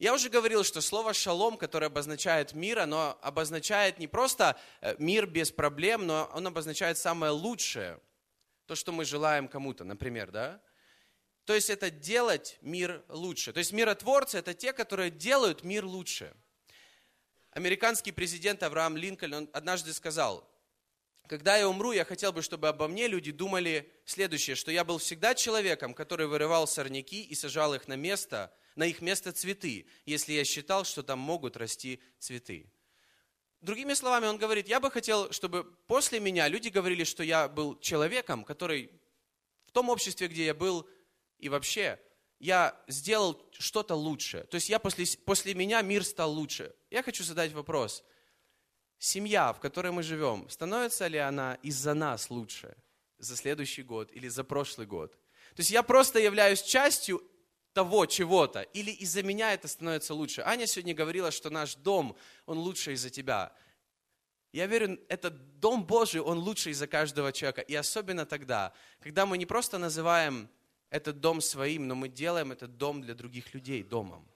Я 0.00 0.12
уже 0.14 0.28
говорил, 0.28 0.64
что 0.64 0.80
слово 0.80 1.14
«шалом», 1.14 1.56
которое 1.56 1.86
обозначает 1.86 2.52
мир, 2.54 2.80
оно 2.80 3.16
обозначает 3.22 4.00
не 4.00 4.08
просто 4.08 4.58
э, 4.80 4.96
мир 4.98 5.26
без 5.26 5.52
проблем, 5.52 6.08
но 6.08 6.28
он 6.34 6.48
обозначает 6.48 6.98
самое 6.98 7.30
лучшее, 7.30 8.00
то, 8.66 8.74
что 8.74 8.90
мы 8.90 9.04
желаем 9.04 9.46
кому-то, 9.46 9.84
например, 9.84 10.32
да? 10.32 10.60
То 11.44 11.54
есть 11.54 11.70
это 11.70 11.90
делать 11.90 12.58
мир 12.62 13.04
лучше. 13.08 13.52
То 13.52 13.58
есть 13.58 13.72
миротворцы– 13.72 14.38
это 14.40 14.54
те, 14.54 14.72
которые 14.72 15.12
делают 15.12 15.62
мир 15.62 15.84
лучше– 15.84 16.34
американский 17.52 18.12
президент 18.12 18.62
Авраам 18.62 18.96
Линкольн, 18.96 19.34
он 19.34 19.50
однажды 19.52 19.92
сказал, 19.92 20.48
когда 21.30 21.56
я 21.56 21.68
умру, 21.68 21.92
я 21.92 22.04
хотел 22.04 22.32
бы, 22.32 22.42
чтобы 22.42 22.66
обо 22.66 22.88
мне 22.88 23.06
люди 23.06 23.30
думали 23.30 23.88
следующее, 24.04 24.56
что 24.56 24.72
я 24.72 24.82
был 24.82 24.98
всегда 24.98 25.32
человеком, 25.36 25.94
который 25.94 26.26
вырывал 26.26 26.66
сорняки 26.66 27.22
и 27.22 27.36
сажал 27.36 27.72
их 27.72 27.86
на 27.86 27.94
место, 27.94 28.52
на 28.74 28.84
их 28.84 29.00
место 29.00 29.30
цветы, 29.30 29.86
если 30.04 30.32
я 30.32 30.44
считал, 30.44 30.84
что 30.84 31.04
там 31.04 31.20
могут 31.20 31.56
расти 31.56 32.02
цветы. 32.18 32.68
Другими 33.60 33.94
словами, 33.94 34.26
он 34.26 34.38
говорит, 34.38 34.66
я 34.66 34.80
бы 34.80 34.90
хотел, 34.90 35.30
чтобы 35.30 35.62
после 35.86 36.18
меня 36.18 36.48
люди 36.48 36.66
говорили, 36.68 37.04
что 37.04 37.22
я 37.22 37.46
был 37.46 37.78
человеком, 37.78 38.42
который 38.42 38.90
в 39.66 39.70
том 39.70 39.88
обществе, 39.88 40.26
где 40.26 40.46
я 40.46 40.54
был, 40.54 40.84
и 41.38 41.48
вообще, 41.48 42.00
я 42.40 42.76
сделал 42.88 43.40
что-то 43.52 43.94
лучше. 43.94 44.48
То 44.50 44.56
есть 44.56 44.68
я 44.68 44.80
после, 44.80 45.06
после 45.24 45.54
меня 45.54 45.80
мир 45.82 46.04
стал 46.04 46.32
лучше. 46.32 46.74
Я 46.90 47.04
хочу 47.04 47.22
задать 47.22 47.52
вопрос. 47.52 48.02
Семья, 49.02 49.54
в 49.54 49.60
которой 49.60 49.92
мы 49.92 50.02
живем, 50.02 50.46
становится 50.50 51.06
ли 51.06 51.16
она 51.16 51.54
из-за 51.62 51.94
нас 51.94 52.28
лучше 52.28 52.76
за 53.16 53.34
следующий 53.34 53.82
год 53.82 54.12
или 54.12 54.28
за 54.28 54.44
прошлый 54.44 54.86
год? 54.86 55.12
То 55.56 55.60
есть 55.60 55.70
я 55.70 55.82
просто 55.82 56.18
являюсь 56.18 56.60
частью 56.60 57.22
того 57.72 58.04
чего-то, 58.04 58.60
или 58.60 58.90
из-за 58.90 59.22
меня 59.22 59.54
это 59.54 59.68
становится 59.68 60.12
лучше. 60.12 60.42
Аня 60.44 60.66
сегодня 60.66 60.92
говорила, 60.92 61.30
что 61.30 61.48
наш 61.48 61.76
дом, 61.76 62.14
он 62.44 62.58
лучше 62.58 62.92
из-за 62.92 63.08
тебя. 63.08 63.54
Я 64.52 64.66
верю, 64.66 65.00
этот 65.08 65.58
дом 65.60 65.86
Божий, 65.86 66.20
он 66.20 66.36
лучше 66.36 66.68
из-за 66.68 66.86
каждого 66.86 67.32
человека. 67.32 67.62
И 67.62 67.74
особенно 67.74 68.26
тогда, 68.26 68.74
когда 69.00 69.24
мы 69.24 69.38
не 69.38 69.46
просто 69.46 69.78
называем 69.78 70.50
этот 70.90 71.20
дом 71.20 71.40
своим, 71.40 71.88
но 71.88 71.94
мы 71.94 72.10
делаем 72.10 72.52
этот 72.52 72.76
дом 72.76 73.00
для 73.00 73.14
других 73.14 73.54
людей 73.54 73.82
домом. 73.82 74.28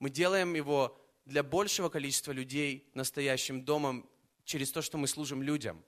Мы 0.00 0.10
делаем 0.10 0.54
его 0.54 0.98
для 1.24 1.42
большего 1.42 1.88
количества 1.88 2.32
людей 2.32 2.90
настоящим 2.94 3.64
домом 3.64 4.08
через 4.44 4.70
то, 4.70 4.82
что 4.82 4.98
мы 4.98 5.08
служим 5.08 5.42
людям. 5.42 5.84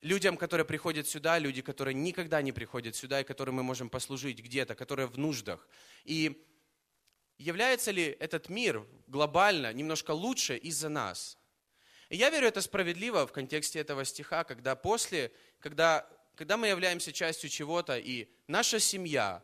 Людям, 0.00 0.36
которые 0.36 0.64
приходят 0.64 1.06
сюда, 1.08 1.38
люди, 1.38 1.62
которые 1.62 1.94
никогда 1.94 2.40
не 2.42 2.52
приходят 2.52 2.94
сюда, 2.94 3.20
и 3.20 3.24
которым 3.24 3.56
мы 3.56 3.62
можем 3.62 3.88
послужить 3.88 4.40
где-то, 4.40 4.74
которые 4.74 5.06
в 5.06 5.18
нуждах. 5.18 5.68
И 6.04 6.46
является 7.36 7.90
ли 7.90 8.16
этот 8.20 8.48
мир 8.48 8.86
глобально 9.06 9.72
немножко 9.72 10.12
лучше 10.12 10.56
из-за 10.56 10.88
нас? 10.88 11.36
И 12.08 12.16
я 12.16 12.30
верю, 12.30 12.46
это 12.46 12.60
справедливо 12.60 13.26
в 13.26 13.32
контексте 13.32 13.80
этого 13.80 14.04
стиха, 14.04 14.44
когда 14.44 14.76
после, 14.76 15.32
когда 15.58 16.08
когда 16.38 16.56
мы 16.56 16.68
являемся 16.68 17.12
частью 17.12 17.50
чего-то, 17.50 17.98
и 17.98 18.28
наша 18.46 18.78
семья, 18.78 19.42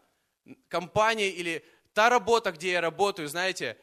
компания 0.68 1.28
или 1.28 1.64
та 1.92 2.08
работа, 2.08 2.52
где 2.52 2.70
я 2.70 2.80
работаю, 2.80 3.26
знаете, 3.26 3.76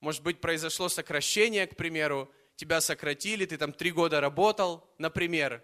может 0.00 0.22
быть, 0.22 0.40
произошло 0.40 0.88
сокращение, 0.88 1.66
к 1.66 1.76
примеру, 1.76 2.30
тебя 2.56 2.80
сократили, 2.80 3.46
ты 3.46 3.56
там 3.56 3.72
три 3.72 3.90
года 3.90 4.20
работал, 4.20 4.88
например. 4.98 5.62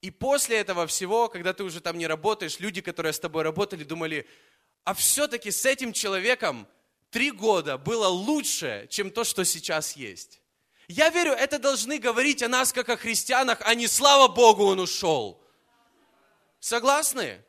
И 0.00 0.10
после 0.10 0.58
этого 0.58 0.86
всего, 0.86 1.28
когда 1.28 1.52
ты 1.52 1.62
уже 1.62 1.80
там 1.80 1.98
не 1.98 2.06
работаешь, 2.06 2.58
люди, 2.58 2.80
которые 2.80 3.12
с 3.12 3.20
тобой 3.20 3.42
работали, 3.42 3.84
думали, 3.84 4.26
а 4.84 4.94
все-таки 4.94 5.50
с 5.50 5.66
этим 5.66 5.92
человеком 5.92 6.66
три 7.10 7.30
года 7.30 7.76
было 7.76 8.08
лучше, 8.08 8.86
чем 8.90 9.10
то, 9.10 9.24
что 9.24 9.44
сейчас 9.44 9.96
есть. 9.96 10.40
Я 10.88 11.10
верю, 11.10 11.32
это 11.32 11.58
должны 11.58 11.98
говорить 11.98 12.42
о 12.42 12.48
нас, 12.48 12.72
как 12.72 12.88
о 12.88 12.96
христианах, 12.96 13.60
а 13.64 13.74
не 13.74 13.86
слава 13.86 14.26
Богу, 14.26 14.64
он 14.64 14.80
ушел. 14.80 15.40
Согласны? 16.58 17.42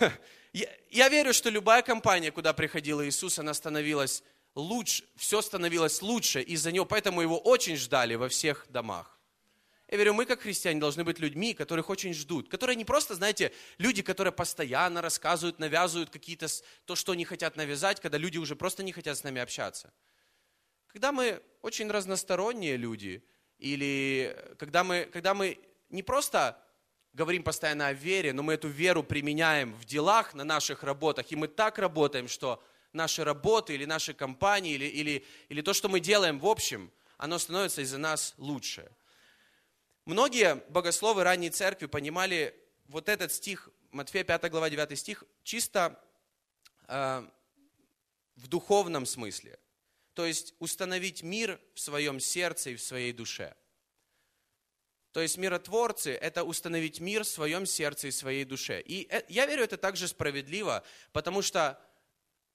Я, 0.52 0.68
я 0.90 1.08
верю, 1.08 1.32
что 1.32 1.48
любая 1.48 1.80
компания, 1.80 2.32
куда 2.32 2.52
приходил 2.52 3.00
Иисус, 3.04 3.38
она 3.38 3.54
становилась 3.54 4.24
лучше, 4.60 5.04
все 5.16 5.42
становилось 5.42 6.02
лучше 6.02 6.42
из-за 6.42 6.72
него, 6.72 6.84
поэтому 6.84 7.20
его 7.20 7.38
очень 7.38 7.76
ждали 7.76 8.14
во 8.14 8.28
всех 8.28 8.66
домах. 8.68 9.18
Я 9.88 9.96
верю, 9.96 10.14
мы 10.14 10.24
как 10.24 10.42
христиане 10.42 10.78
должны 10.78 11.02
быть 11.02 11.18
людьми, 11.18 11.52
которых 11.52 11.90
очень 11.90 12.14
ждут, 12.14 12.48
которые 12.48 12.76
не 12.76 12.84
просто, 12.84 13.16
знаете, 13.16 13.52
люди, 13.78 14.02
которые 14.02 14.32
постоянно 14.32 15.02
рассказывают, 15.02 15.58
навязывают 15.58 16.10
какие-то 16.10 16.46
то, 16.84 16.94
что 16.94 17.12
они 17.12 17.24
хотят 17.24 17.56
навязать, 17.56 18.00
когда 18.00 18.16
люди 18.16 18.38
уже 18.38 18.54
просто 18.54 18.84
не 18.84 18.92
хотят 18.92 19.18
с 19.18 19.24
нами 19.24 19.40
общаться. 19.40 19.92
Когда 20.86 21.10
мы 21.10 21.42
очень 21.62 21.90
разносторонние 21.90 22.76
люди, 22.76 23.24
или 23.58 24.36
когда 24.58 24.84
мы, 24.84 25.08
когда 25.12 25.34
мы 25.34 25.58
не 25.88 26.04
просто 26.04 26.56
говорим 27.12 27.42
постоянно 27.42 27.88
о 27.88 27.92
вере, 27.92 28.32
но 28.32 28.44
мы 28.44 28.54
эту 28.54 28.68
веру 28.68 29.02
применяем 29.02 29.74
в 29.74 29.84
делах, 29.84 30.34
на 30.34 30.44
наших 30.44 30.84
работах, 30.84 31.32
и 31.32 31.36
мы 31.36 31.48
так 31.48 31.78
работаем, 31.78 32.28
что 32.28 32.62
наши 32.92 33.24
работы 33.24 33.74
или 33.74 33.84
наши 33.84 34.14
компании, 34.14 34.74
или, 34.74 34.84
или, 34.86 35.24
или 35.48 35.60
то, 35.62 35.72
что 35.72 35.88
мы 35.88 36.00
делаем 36.00 36.38
в 36.38 36.46
общем, 36.46 36.90
оно 37.16 37.38
становится 37.38 37.82
из-за 37.82 37.98
нас 37.98 38.34
лучше. 38.38 38.90
Многие 40.04 40.56
богословы 40.70 41.24
ранней 41.24 41.50
церкви 41.50 41.86
понимали 41.86 42.54
вот 42.88 43.08
этот 43.08 43.32
стих, 43.32 43.68
Матфея 43.90 44.24
5 44.24 44.50
глава 44.50 44.70
9 44.70 44.98
стих, 44.98 45.24
чисто 45.42 46.02
э, 46.88 47.26
в 48.36 48.48
духовном 48.48 49.06
смысле. 49.06 49.58
То 50.14 50.26
есть 50.26 50.54
установить 50.58 51.22
мир 51.22 51.60
в 51.74 51.80
своем 51.80 52.20
сердце 52.20 52.70
и 52.70 52.76
в 52.76 52.82
своей 52.82 53.12
душе– 53.12 53.54
то 55.12 55.20
есть 55.20 55.38
миротворцы– 55.38 56.12
это 56.20 56.44
установить 56.44 57.00
мир 57.00 57.24
в 57.24 57.28
своем 57.28 57.66
сердце 57.66 58.08
и 58.08 58.10
своей 58.12 58.44
душе. 58.44 58.80
И 58.80 59.08
э, 59.10 59.22
я 59.28 59.46
верю, 59.46 59.64
это 59.64 59.76
также 59.76 60.06
справедливо, 60.06 60.84
потому 61.12 61.42
что, 61.42 61.80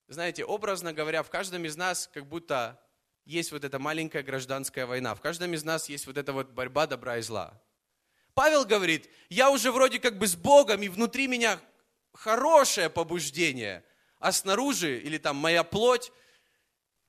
знаете, 0.08 0.46
образно 0.46 0.94
говоря, 0.94 1.24
в 1.24 1.30
каждом 1.30 1.66
из 1.66 1.76
нас 1.76 2.10
как 2.14 2.28
будто 2.28 2.80
есть 3.26 3.52
вот 3.52 3.64
эта 3.64 3.80
маленькая 3.80 4.24
гражданская 4.24 4.86
война. 4.86 5.16
В 5.16 5.22
каждом 5.22 5.54
из 5.54 5.64
нас 5.64 5.90
есть 5.90 6.06
вот 6.06 6.18
эта 6.18 6.32
вот 6.32 6.52
борьба 6.52 6.86
добра 6.86 7.18
и 7.18 7.22
зла. 7.22 7.60
Павел 8.34 8.66
говорит, 8.66 9.10
я 9.30 9.50
уже 9.50 9.72
вроде 9.72 10.00
как 10.00 10.18
бы 10.18 10.28
с 10.28 10.36
Богом, 10.36 10.84
и 10.84 10.90
внутри 10.90 11.28
меня 11.28 11.60
хорошее 12.14 12.90
побуждение, 12.90 13.84
а 14.20 14.32
снаружи, 14.32 15.00
или 15.00 15.18
там 15.18 15.38
моя 15.38 15.64
плоть, 15.64 16.12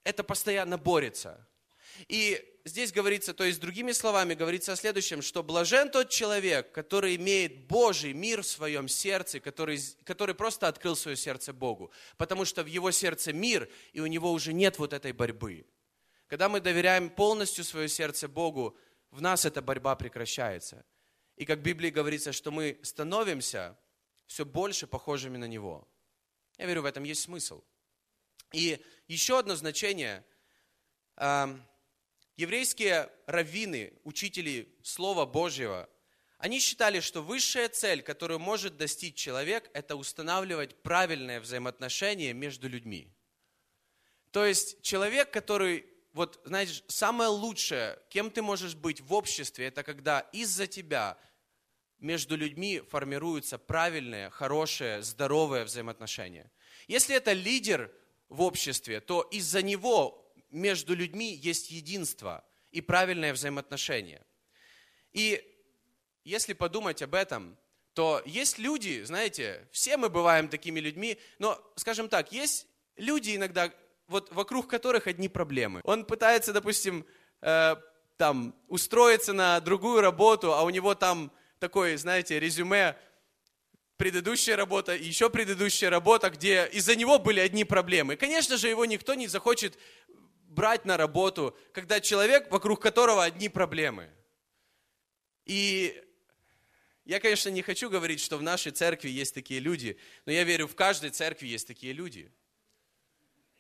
это 0.05 0.23
постоянно 0.25 0.79
борется. 0.79 1.47
И 2.09 2.43
здесь 2.67 2.93
говорится, 2.93 3.33
то 3.33 3.45
есть 3.45 3.61
другими 3.61 3.93
словами 3.93 4.35
говорится 4.35 4.73
о 4.73 4.77
следующем, 4.77 5.23
что 5.23 5.43
блажен 5.43 5.89
тот 5.89 6.11
человек, 6.11 6.73
который 6.73 7.15
имеет 7.15 7.67
Божий 7.67 8.13
мир 8.13 8.43
в 8.43 8.47
своем 8.47 8.89
сердце, 8.89 9.39
который, 9.39 9.79
который 10.05 10.35
просто 10.35 10.67
открыл 10.67 10.97
свое 10.97 11.17
сердце 11.17 11.53
Богу, 11.53 11.93
потому 12.17 12.45
что 12.45 12.65
в 12.65 12.67
его 12.67 12.91
сердце 12.91 13.33
мир, 13.33 13.71
и 13.93 14.01
у 14.01 14.07
него 14.07 14.33
уже 14.33 14.53
нет 14.53 14.79
вот 14.79 14.93
этой 14.93 15.13
борьбы. 15.13 15.65
Когда 16.27 16.49
мы 16.49 16.61
доверяем 16.61 17.09
полностью 17.09 17.63
свое 17.65 17.89
сердце 17.89 18.27
Богу, 18.27 18.77
в 19.13 19.23
нас 19.23 19.45
эта 19.45 19.63
борьба 19.63 19.95
прекращается. 19.95 20.85
И 21.37 21.45
как 21.45 21.61
в 21.61 21.63
Библии 21.63 21.91
говорится, 21.91 22.33
что 22.33 22.51
мы 22.51 22.81
становимся 22.83 23.79
все 24.27 24.45
больше 24.45 24.89
похожими 24.89 25.37
на 25.37 25.47
Него. 25.47 25.87
Я 26.59 26.67
верю, 26.67 26.83
в 26.83 26.87
этом 26.87 27.05
есть 27.05 27.23
смысл. 27.23 27.63
И 28.53 28.85
еще 29.07 29.39
одно 29.39 29.55
значение– 29.55 30.25
еврейские 32.37 33.11
раввины, 33.27 33.93
учители 34.05 34.75
Слова 34.83 35.27
Божьего, 35.27 35.89
они 36.39 36.61
считали, 36.61 37.01
что 37.01 37.23
высшая 37.23 37.69
цель, 37.69 38.03
которую 38.03 38.39
может 38.39 38.77
достичь 38.77 39.15
человек, 39.15 39.71
это 39.73 39.97
устанавливать 39.97 40.83
правильное 40.83 41.41
взаимоотношение 41.41 42.35
между 42.35 42.69
людьми. 42.69 43.11
То 44.33 44.45
есть 44.45 44.83
человек, 44.83 45.31
который, 45.31 45.87
вот, 46.13 46.41
знаешь, 46.45 46.85
самое 46.89 47.31
лучшее, 47.31 47.99
кем 48.11 48.31
ты 48.31 48.43
можешь 48.43 48.75
быть 48.75 49.01
в 49.01 49.15
обществе, 49.15 49.67
это 49.69 49.83
когда 49.83 50.21
из-за 50.33 50.67
тебя 50.67 51.19
между 51.99 52.37
людьми 52.37 52.81
формируются 52.81 53.57
правильные, 53.57 54.29
хорошие, 54.29 55.03
здоровые 55.03 55.65
взаимоотношения. 55.65 56.53
Если 56.87 57.17
это 57.17 57.33
лидер 57.33 57.91
в 58.29 58.43
обществе, 58.43 59.01
то 59.01 59.23
из-за 59.23 59.63
него 59.63 60.26
между 60.51 60.95
людьми 60.95 61.35
есть 61.35 61.71
единство 61.71 62.45
и 62.71 62.81
правильное 62.81 63.33
взаимоотношение. 63.33 64.25
И 65.13 65.43
если 66.25 66.53
подумать 66.53 67.03
об 67.03 67.15
этом, 67.15 67.57
то 67.95 68.21
есть 68.27 68.59
люди, 68.59 69.03
знаете, 69.05 69.67
все 69.73 69.97
мы 69.97 70.11
бываем 70.11 70.49
такими 70.49 70.81
людьми, 70.81 71.19
но, 71.39 71.59
скажем 71.77 72.09
так, 72.09 72.33
есть 72.33 72.67
люди 72.97 73.35
иногда, 73.37 73.73
вот 74.09 74.31
вокруг 74.33 74.69
которых 74.69 75.07
одни 75.07 75.29
проблемы. 75.29 75.81
Он 75.85 76.05
пытается, 76.05 76.53
допустим, 76.53 77.07
э, 77.41 77.77
там, 78.17 78.55
устроиться 78.69 79.33
на 79.33 79.61
другую 79.61 80.01
работу, 80.01 80.53
а 80.53 80.63
у 80.63 80.71
него 80.71 80.95
там 80.95 81.33
такое, 81.59 81.97
знаете, 81.97 82.39
резюме, 82.39 82.97
предыдущая 83.97 84.57
работа, 84.57 84.95
еще 84.95 85.31
предыдущая 85.31 85.91
работа, 85.91 86.31
где 86.31 86.69
из-за 86.73 86.97
него 86.97 87.19
были 87.19 87.41
одни 87.41 87.65
проблемы. 87.65 88.17
Конечно 88.17 88.57
же, 88.57 88.69
его 88.69 88.85
никто 88.85 89.15
не 89.15 89.27
захочет 89.27 89.79
брать 90.57 90.85
на 90.85 90.97
работу, 90.97 91.57
когда 91.73 92.01
человек, 92.01 92.51
вокруг 92.51 92.83
которого 92.83 93.23
одни 93.23 93.49
проблемы. 93.49 94.11
И 95.45 96.03
я, 97.05 97.21
конечно, 97.21 97.51
не 97.51 97.63
хочу 97.63 97.89
говорить, 97.89 98.21
что 98.21 98.39
в 98.39 98.43
нашей 98.43 98.73
церкви 98.73 99.09
есть 99.11 99.35
такие 99.35 99.61
люди, 99.61 99.97
но 100.25 100.33
я 100.33 100.43
верю, 100.43 100.67
в 100.67 100.75
каждой 100.75 101.11
церкви 101.11 101.47
есть 101.47 101.69
такие 101.69 101.93
люди. 101.93 102.33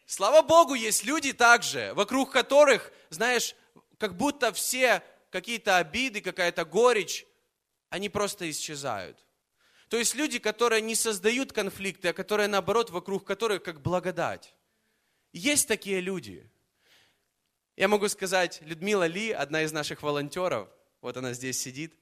Слава 0.07 0.43
Богу, 0.43 0.75
есть 0.75 1.05
люди 1.05 1.33
также, 1.33 1.93
вокруг 1.95 2.33
которых, 2.33 2.93
знаешь, 3.11 3.55
как 3.99 4.17
будто 4.17 4.53
все 4.53 5.03
какие-то 5.31 5.77
обиды, 5.77 6.21
какая-то 6.21 6.65
горечь, 6.65 7.27
они 7.91 8.09
просто 8.09 8.51
исчезают. 8.51 9.19
То 9.89 9.97
есть 9.97 10.15
люди, 10.15 10.39
которые 10.39 10.83
не 10.83 10.95
создают 10.95 11.53
конфликты, 11.53 12.09
а 12.09 12.13
которые 12.13 12.49
наоборот, 12.49 12.91
вокруг 12.91 13.25
которых 13.25 13.63
как 13.63 13.81
благодать. 13.81 14.55
Есть 15.33 15.69
такие 15.69 16.01
люди. 16.01 16.51
Я 17.77 17.89
могу 17.89 18.09
сказать, 18.09 18.61
Людмила 18.63 19.07
Ли, 19.07 19.31
одна 19.31 19.63
из 19.63 19.71
наших 19.71 20.03
волонтеров, 20.03 20.69
вот 21.03 21.17
она 21.19 21.35
здесь 21.35 21.61
сидит. 21.61 21.95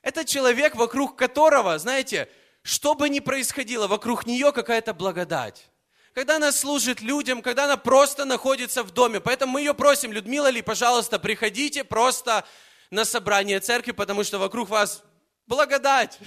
Это 0.00 0.24
человек, 0.24 0.74
вокруг 0.74 1.16
которого, 1.16 1.78
знаете, 1.78 2.30
что 2.62 2.94
бы 2.94 3.10
ни 3.10 3.20
происходило, 3.20 3.88
вокруг 3.88 4.26
нее 4.26 4.52
какая-то 4.52 4.94
благодать. 4.94 5.70
Когда 6.14 6.36
она 6.36 6.50
служит 6.50 7.02
людям, 7.02 7.42
когда 7.42 7.64
она 7.64 7.76
просто 7.76 8.24
находится 8.24 8.82
в 8.82 8.90
доме. 8.90 9.20
Поэтому 9.20 9.52
мы 9.52 9.60
ее 9.60 9.74
просим, 9.74 10.12
Людмила 10.12 10.48
Ли, 10.48 10.62
пожалуйста, 10.62 11.18
приходите 11.18 11.84
просто 11.84 12.46
на 12.90 13.04
собрание 13.04 13.60
церкви, 13.60 13.92
потому 13.92 14.24
что 14.24 14.38
вокруг 14.38 14.70
вас 14.70 15.04
благодать. 15.46 16.18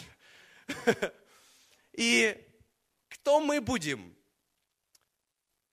И 1.94 2.38
кто 3.08 3.40
мы 3.40 3.62
будем? 3.62 4.16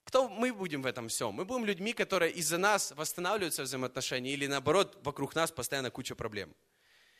Кто 0.07 0.29
мы 0.29 0.53
будем 0.55 0.83
в 0.83 0.87
этом 0.87 1.09
всем? 1.09 1.35
Мы 1.35 1.45
будем 1.45 1.65
людьми, 1.65 1.93
которые 1.93 2.31
из-за 2.31 2.59
нас 2.59 2.93
восстанавливаются 2.93 3.65
взаимоотношения 3.65 4.35
или 4.35 4.47
наоборот, 4.47 4.97
вокруг 5.03 5.35
нас 5.35 5.51
постоянно 5.51 5.91
куча 5.91 6.15
проблем. 6.15 6.55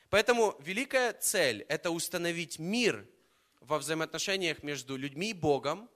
Поэтому 0.09 0.55
великая 0.61 1.13
цель– 1.13 1.63
это 1.69 1.91
установить 1.91 2.61
мир 2.61 3.05
во 3.59 3.79
взаимоотношениях 3.79 4.63
между 4.63 4.97
людьми 4.97 5.31
и 5.31 5.33
Богом. 5.33 5.91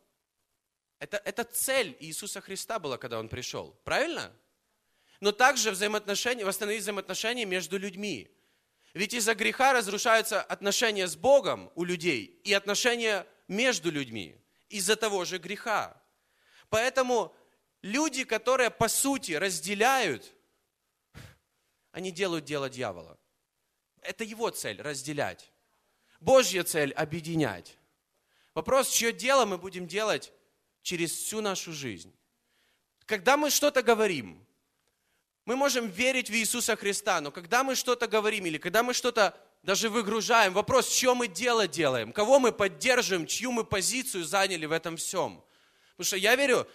Это, 0.98 1.18
это 1.18 1.44
цель 1.44 1.96
Иисуса 2.00 2.40
Христа 2.40 2.80
была, 2.80 2.98
когда 2.98 3.20
Он 3.20 3.28
пришел. 3.28 3.78
Правильно? 3.84 4.32
Но 5.20 5.30
также 5.30 5.70
взаимоотношения, 5.70 6.44
восстановить 6.44 6.82
взаимоотношения 6.82 7.44
между 7.44 7.78
людьми. 7.78 8.36
Ведь 8.94 9.14
из-за 9.14 9.36
греха 9.36 9.72
разрушаются 9.72 10.42
отношения 10.42 11.06
с 11.06 11.14
Богом 11.14 11.70
у 11.76 11.84
людей 11.84 12.40
и 12.42 12.52
отношения 12.52 13.28
между 13.46 13.92
людьми 13.92 14.36
из-за 14.68 14.96
того 14.96 15.24
же 15.24 15.38
греха. 15.38 15.99
Поэтому 16.70 17.34
люди, 17.82 18.24
которые 18.24 18.70
по 18.70 18.88
сути 18.88 19.32
разделяют, 19.32 20.32
они 21.92 22.10
делают 22.10 22.44
дело 22.44 22.70
дьявола. 22.70 23.18
Это 24.00 24.24
его 24.24 24.48
цель– 24.50 24.80
разделять. 24.82 25.52
Божья 26.20 26.62
цель– 26.62 26.92
объединять. 26.94 27.76
Вопрос, 28.54 28.90
чье 28.90 29.12
дело 29.12 29.44
мы 29.44 29.58
будем 29.58 29.86
делать 29.86 30.32
через 30.82 31.12
всю 31.12 31.40
нашу 31.40 31.72
жизнь. 31.72 32.14
Когда 33.04 33.36
мы 33.36 33.50
что-то 33.50 33.82
говорим, 33.82 34.46
мы 35.44 35.56
можем 35.56 35.88
верить 35.88 36.30
в 36.30 36.34
Иисуса 36.34 36.76
Христа, 36.76 37.20
но 37.20 37.32
когда 37.32 37.64
мы 37.64 37.74
что-то 37.74 38.06
говорим 38.06 38.46
или 38.46 38.58
когда 38.58 38.82
мы 38.82 38.94
что-то 38.94 39.36
даже 39.62 39.88
выгружаем, 39.88 40.52
вопрос, 40.52 40.88
что 40.94 41.14
мы 41.14 41.26
дело 41.26 41.66
делаем, 41.66 42.12
кого 42.12 42.38
мы 42.38 42.52
поддерживаем, 42.52 43.26
чью 43.26 43.50
мы 43.50 43.64
позицию 43.64 44.24
заняли 44.24 44.66
в 44.66 44.72
этом 44.72 44.96
всем. 44.96 45.44
Потому 46.00 46.06
что 46.06 46.16
я 46.16 46.34
верю, 46.34 46.66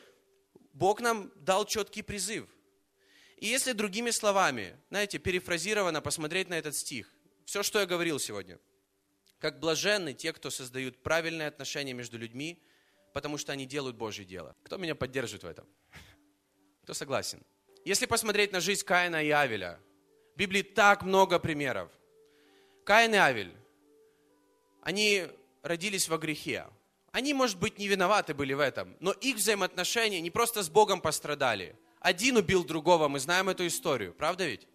Бог 0.74 1.02
нам 1.02 1.32
дал 1.38 1.66
четкий 1.66 2.04
призыв. 2.04 2.48
И 3.38 3.48
если 3.48 3.72
другими 3.72 4.12
словами, 4.12 4.78
знаете, 4.92 5.18
перефразированно 5.18 6.00
посмотреть 6.00 6.48
на 6.48 6.54
этот 6.54 6.76
стих, 6.76 7.12
все, 7.44 7.64
что 7.64 7.80
я 7.80 7.88
говорил 7.88 8.20
сегодня, 8.20 8.60
как 9.40 9.60
блаженны 9.60 10.14
те, 10.14 10.32
кто 10.32 10.52
создают 10.52 11.02
правильные 11.02 11.48
отношения 11.48 11.94
между 11.94 12.20
людьми, 12.20 12.62
потому 13.14 13.40
что 13.40 13.52
они 13.52 13.66
делают 13.66 13.96
Божье 13.96 14.26
дело. 14.26 14.56
Кто 14.62 14.78
меня 14.78 14.94
поддерживает 14.94 15.44
в 15.44 15.48
этом? 15.48 15.68
Кто 16.84 16.94
согласен? 16.94 17.42
Если 17.84 18.06
посмотреть 18.06 18.52
на 18.52 18.60
жизнь 18.60 18.86
Каина 18.86 19.24
и 19.24 19.32
Авеля, 19.32 19.80
в 20.36 20.38
Библии 20.38 20.62
так 20.62 21.02
много 21.02 21.40
примеров. 21.40 21.92
Каин 22.84 23.16
и 23.16 23.18
Авель, 23.18 23.56
они 24.84 25.28
родились 25.64 26.10
во 26.10 26.20
грехе. 26.20 26.68
Они, 27.16 27.34
может 27.34 27.58
быть, 27.58 27.80
не 27.80 27.88
виноваты 27.88 28.34
были 28.34 28.52
в 28.52 28.60
этом, 28.60 28.98
но 29.00 29.14
их 29.14 29.38
взаимоотношения 29.38 30.20
не 30.20 30.30
просто 30.30 30.64
с 30.64 30.70
Богом 30.70 31.00
пострадали. 31.00 31.80
Один 32.02 32.36
убил 32.36 32.66
другого, 32.66 33.08
мы 33.08 33.22
знаем 33.22 33.48
эту 33.48 33.66
историю, 33.66 34.14
правда 34.14 34.46
ведь? 34.46 34.68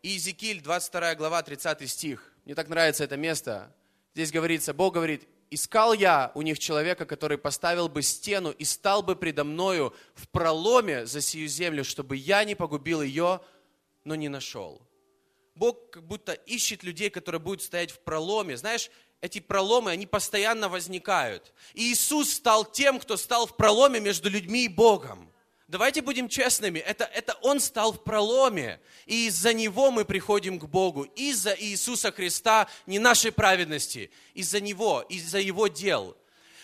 Иезекииль, 0.00 0.62
22 0.62 1.16
глава, 1.16 1.42
30 1.42 1.90
стих. 1.90 2.32
Мне 2.46 2.54
так 2.54 2.70
нравится 2.70 3.04
это 3.04 3.18
место. 3.18 3.76
Здесь 4.14 4.32
говорится, 4.32 4.72
Бог 4.72 4.94
говорит, 4.94 5.28
искал 5.50 5.92
я 5.92 6.32
у 6.34 6.40
них 6.40 6.58
человека, 6.58 7.04
который 7.04 7.36
поставил 7.36 7.90
бы 7.90 8.00
стену 8.00 8.52
и 8.52 8.64
стал 8.64 9.02
бы 9.02 9.16
предо 9.16 9.44
мною 9.44 9.94
в 10.14 10.28
проломе 10.28 11.04
за 11.04 11.20
сию 11.20 11.46
землю, 11.46 11.84
чтобы 11.84 12.16
я 12.16 12.42
не 12.44 12.54
погубил 12.54 13.02
ее, 13.02 13.42
но 14.04 14.14
не 14.14 14.30
нашел. 14.30 14.80
Бог 15.54 15.90
как 15.90 16.04
будто 16.04 16.32
ищет 16.32 16.82
людей, 16.82 17.10
которые 17.10 17.38
будут 17.38 17.60
стоять 17.60 17.90
в 17.90 17.98
проломе. 17.98 18.56
Знаешь, 18.56 18.90
эти 19.22 19.38
проломы, 19.38 19.92
они 19.92 20.04
постоянно 20.04 20.68
возникают. 20.68 21.54
И 21.74 21.92
Иисус 21.92 22.34
стал 22.34 22.64
тем, 22.64 22.98
кто 22.98 23.16
стал 23.16 23.46
в 23.46 23.56
проломе 23.56 24.00
между 24.00 24.28
людьми 24.28 24.64
и 24.64 24.68
Богом. 24.68 25.32
Давайте 25.68 26.02
будем 26.02 26.28
честными, 26.28 26.80
это, 26.80 27.04
это 27.04 27.32
Он 27.40 27.58
стал 27.58 27.92
в 27.92 28.04
проломе, 28.04 28.78
и 29.06 29.28
из-за 29.28 29.54
Него 29.54 29.90
мы 29.90 30.04
приходим 30.04 30.58
к 30.58 30.64
Богу, 30.66 31.04
из-за 31.04 31.56
Иисуса 31.58 32.12
Христа, 32.12 32.68
не 32.86 32.98
нашей 32.98 33.32
праведности, 33.32 34.10
из-за 34.34 34.60
Него, 34.60 35.02
из-за 35.08 35.38
Его 35.38 35.68
дел. 35.68 36.14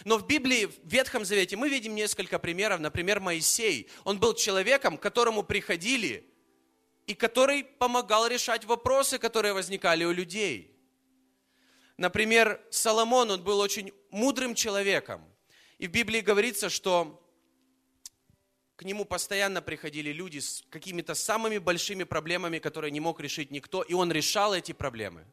Но 0.05 0.19
в 0.19 0.27
Библии, 0.27 0.67
в 0.67 0.75
Ветхом 0.85 1.25
Завете, 1.25 1.57
мы 1.57 1.69
видим 1.69 1.95
несколько 1.95 2.39
примеров. 2.39 2.81
Например, 2.81 3.19
Моисей. 3.19 3.89
Он 4.05 4.19
был 4.19 4.35
человеком, 4.35 4.99
к 4.99 5.03
которому 5.03 5.43
приходили, 5.43 6.25
и 7.07 7.15
который 7.15 7.65
помогал 7.65 8.27
решать 8.27 8.65
вопросы, 8.65 9.19
которые 9.19 9.55
возникали 9.55 10.05
у 10.05 10.13
людей. 10.13 10.78
Например, 11.99 12.65
Соломон, 12.71 13.33
он 13.33 13.43
был 13.43 13.59
очень 13.59 13.93
мудрым 14.11 14.55
человеком. 14.55 15.21
И 15.79 15.89
в 15.89 15.91
Библии 15.91 16.21
говорится, 16.21 16.71
что 16.71 17.21
к 18.77 18.85
нему 18.85 19.05
постоянно 19.05 19.61
приходили 19.61 20.13
люди 20.13 20.39
с 20.39 20.63
какими-то 20.71 21.17
самыми 21.17 21.59
большими 21.59 22.05
проблемами, 22.05 22.61
которые 22.61 22.93
не 22.93 23.01
мог 23.01 23.19
решить 23.19 23.51
никто, 23.51 23.83
и 23.83 23.95
он 23.95 24.13
решал 24.13 24.55
эти 24.55 24.71
проблемы. 24.71 25.27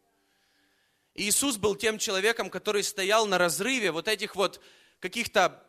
И 1.13 1.29
Иисус 1.29 1.57
был 1.57 1.75
тем 1.75 1.99
человеком, 1.99 2.49
который 2.49 2.81
стоял 2.81 3.27
на 3.27 3.37
разрыве 3.37 3.91
вот 3.91 4.07
этих 4.07 4.35
вот 4.35 4.59
каких-то 4.99 5.63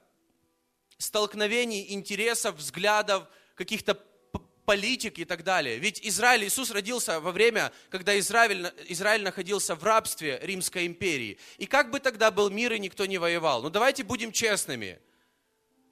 столкновений, 0.96 1.92
интересов, 1.92 2.56
взглядов, 2.56 3.28
каких-то 3.54 4.02
политик 4.66 5.18
и 5.18 5.24
так 5.24 5.44
далее. 5.44 5.78
Ведь 5.78 6.00
Израиль, 6.02 6.44
Иисус 6.44 6.70
родился 6.70 7.20
во 7.20 7.32
время, 7.32 7.72
когда 7.88 8.18
Израиль, 8.18 8.70
Израиль 8.88 9.22
находился 9.22 9.74
в 9.74 9.82
рабстве 9.82 10.38
Римской 10.42 10.86
империи. 10.86 11.38
И 11.56 11.66
как 11.66 11.90
бы 11.90 12.00
тогда 12.00 12.30
был 12.30 12.50
мир, 12.50 12.72
и 12.74 12.78
никто 12.78 13.06
не 13.06 13.16
воевал. 13.16 13.62
Но 13.62 13.68
ну, 13.68 13.70
давайте 13.70 14.04
будем 14.04 14.32
честными. 14.32 14.98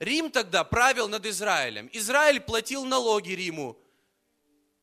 Рим 0.00 0.30
тогда 0.30 0.64
правил 0.64 1.08
над 1.08 1.24
Израилем. 1.24 1.88
Израиль 1.92 2.40
платил 2.40 2.84
налоги 2.84 3.32
Риму. 3.32 3.78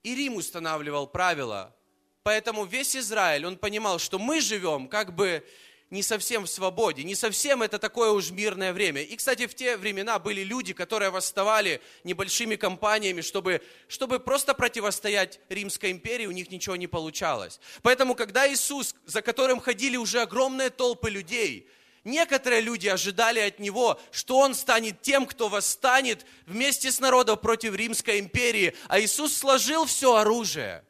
И 0.01 0.15
Рим 0.15 0.35
устанавливал 0.35 1.05
правила. 1.05 1.75
Поэтому 2.23 2.65
весь 2.65 2.95
Израиль, 2.95 3.45
он 3.45 3.57
понимал, 3.57 3.99
что 3.99 4.17
мы 4.17 4.41
живем 4.41 4.87
как 4.87 5.13
бы 5.13 5.45
не 5.91 6.03
совсем 6.03 6.45
в 6.45 6.49
свободе, 6.49 7.03
не 7.03 7.15
совсем 7.15 7.61
это 7.61 7.77
такое 7.77 8.11
уж 8.11 8.31
мирное 8.31 8.73
время. 8.73 9.03
И, 9.03 9.15
кстати, 9.15 9.45
в 9.45 9.53
те 9.53 9.75
времена 9.75 10.17
были 10.19 10.41
люди, 10.41 10.73
которые 10.73 11.11
восставали 11.11 11.81
небольшими 12.05 12.55
компаниями, 12.55 13.21
чтобы, 13.21 13.61
чтобы 13.87 14.19
просто 14.19 14.53
противостоять 14.53 15.39
Римской 15.49 15.91
империи, 15.91 16.25
у 16.25 16.31
них 16.31 16.49
ничего 16.49 16.77
не 16.77 16.87
получалось. 16.87 17.59
Поэтому, 17.81 18.15
когда 18.15 18.51
Иисус, 18.51 18.95
за 19.05 19.21
которым 19.21 19.59
ходили 19.59 19.97
уже 19.97 20.21
огромные 20.21 20.71
толпы 20.71 21.11
людей, 21.11 21.67
Некоторые 22.03 22.61
люди 22.61 22.87
ожидали 22.87 23.39
от 23.39 23.59
него, 23.59 23.99
что 24.09 24.39
он 24.39 24.55
станет 24.55 25.03
тем, 25.03 25.27
кто 25.27 25.49
восстанет 25.49 26.25
вместе 26.47 26.91
с 26.91 26.99
народом 26.99 27.37
против 27.37 27.75
Римской 27.75 28.19
империи. 28.19 28.75
А 28.87 28.99
Иисус 28.99 29.37
сложил 29.37 29.85
все 29.85 30.15
оружие. 30.15 30.83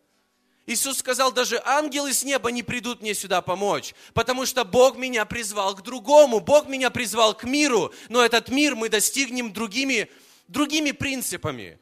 Иисус 0.68 1.00
сказал, 1.00 1.32
даже 1.32 1.62
ангелы 1.66 2.14
с 2.14 2.24
неба 2.24 2.52
не 2.52 2.62
придут 2.62 3.02
мне 3.02 3.16
сюда 3.16 3.42
помочь, 3.42 3.96
потому 4.14 4.46
что 4.46 4.64
Бог 4.64 4.96
меня 4.96 5.26
призвал 5.26 5.76
к 5.76 5.82
другому, 5.82 6.40
Бог 6.40 6.68
меня 6.68 6.92
призвал 6.92 7.36
к 7.36 7.44
миру, 7.46 7.92
но 8.10 8.24
этот 8.24 8.50
мир 8.50 8.76
мы 8.76 8.88
достигнем 8.88 9.52
другими, 9.52 10.10
другими 10.48 10.92
принципами, 10.92 11.80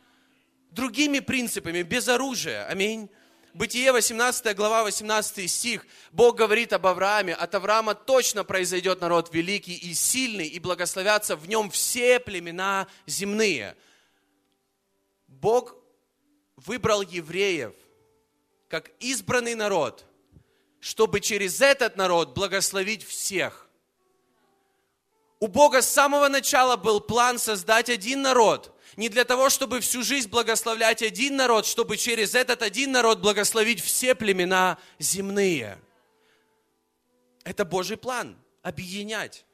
другими 0.71 1.19
принципами, 1.19 1.81
без 1.81 2.07
оружия. 2.07 2.65
Аминь. 2.67 3.09
Бытие 3.53 3.91
18 3.91 4.55
глава 4.55 4.83
18 4.83 5.51
стих. 5.51 5.85
Бог 6.11 6.37
говорит 6.37 6.71
об 6.71 6.87
Аврааме. 6.87 7.33
От 7.33 7.55
Авраама 7.55 7.95
точно 7.95 8.45
произойдет 8.45 9.01
народ 9.01 9.33
великий 9.33 9.75
и 9.75 9.93
сильный, 9.93 10.47
и 10.47 10.59
благословятся 10.59 11.35
в 11.35 11.49
нем 11.49 11.69
все 11.69 12.19
племена 12.19 12.87
земные. 13.07 13.75
Бог 15.27 15.75
выбрал 16.55 17.01
евреев 17.01 17.73
как 18.69 18.91
избранный 18.99 19.55
народ, 19.55 20.05
чтобы 20.79 21.19
через 21.19 21.59
этот 21.59 21.97
народ 21.97 22.33
благословить 22.33 23.03
всех. 23.03 23.67
У 25.41 25.47
Бога 25.47 25.81
с 25.81 25.89
самого 25.89 26.29
начала 26.29 26.77
был 26.77 27.01
план 27.01 27.37
создать 27.37 27.89
один 27.89 28.21
народ– 28.21 28.73
не 28.95 29.07
для 29.07 29.23
того, 29.23 29.49
чтобы 29.49 29.79
всю 29.79 30.03
жизнь 30.03 30.29
благословлять 30.29 31.01
один 31.01 31.37
народ, 31.37 31.65
чтобы 31.65 31.95
через 31.95 32.35
этот 32.35 32.61
один 32.61 32.91
народ 32.91 33.19
благословить 33.19 33.81
все 33.81 34.13
племена 34.15 34.77
земные. 34.97 35.79
Это 37.45 37.63
Божий 37.63 37.95
план– 37.95 38.37
объединять. 38.61 39.45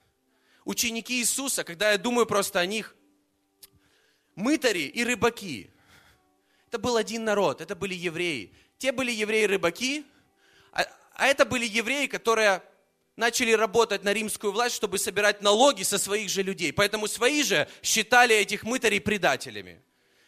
Ученики 0.64 1.20
Иисуса, 1.20 1.64
когда 1.64 1.92
я 1.92 2.00
думаю 2.00 2.26
просто 2.26 2.60
о 2.60 2.66
них, 2.66 2.96
мытари 4.34 4.84
и 4.84 5.04
рыбаки. 5.04 5.70
Это 6.68 6.80
был 6.80 6.98
один 6.98 7.24
народ, 7.24 7.62
это 7.62 7.76
были 7.76 7.94
евреи. 7.94 8.52
Те 8.78 8.92
были 8.92 9.12
евреи-рыбаки, 9.12 10.06
а, 10.72 10.86
а 11.14 11.28
это 11.28 11.46
были 11.46 11.66
евреи, 11.66 12.08
которые 12.08 12.62
начали 13.16 13.52
работать 13.52 14.04
на 14.04 14.14
римскую 14.14 14.52
власть, 14.52 14.76
чтобы 14.76 14.98
собирать 14.98 15.42
налоги 15.42 15.84
со 15.84 15.98
своих 15.98 16.30
же 16.30 16.44
людей. 16.44 16.74
Поэтому 16.74 17.08
свои 17.08 17.44
же 17.44 17.68
считали 17.82 18.36
этих 18.36 18.64
мытарей 18.64 19.00
предателями. 19.00 19.82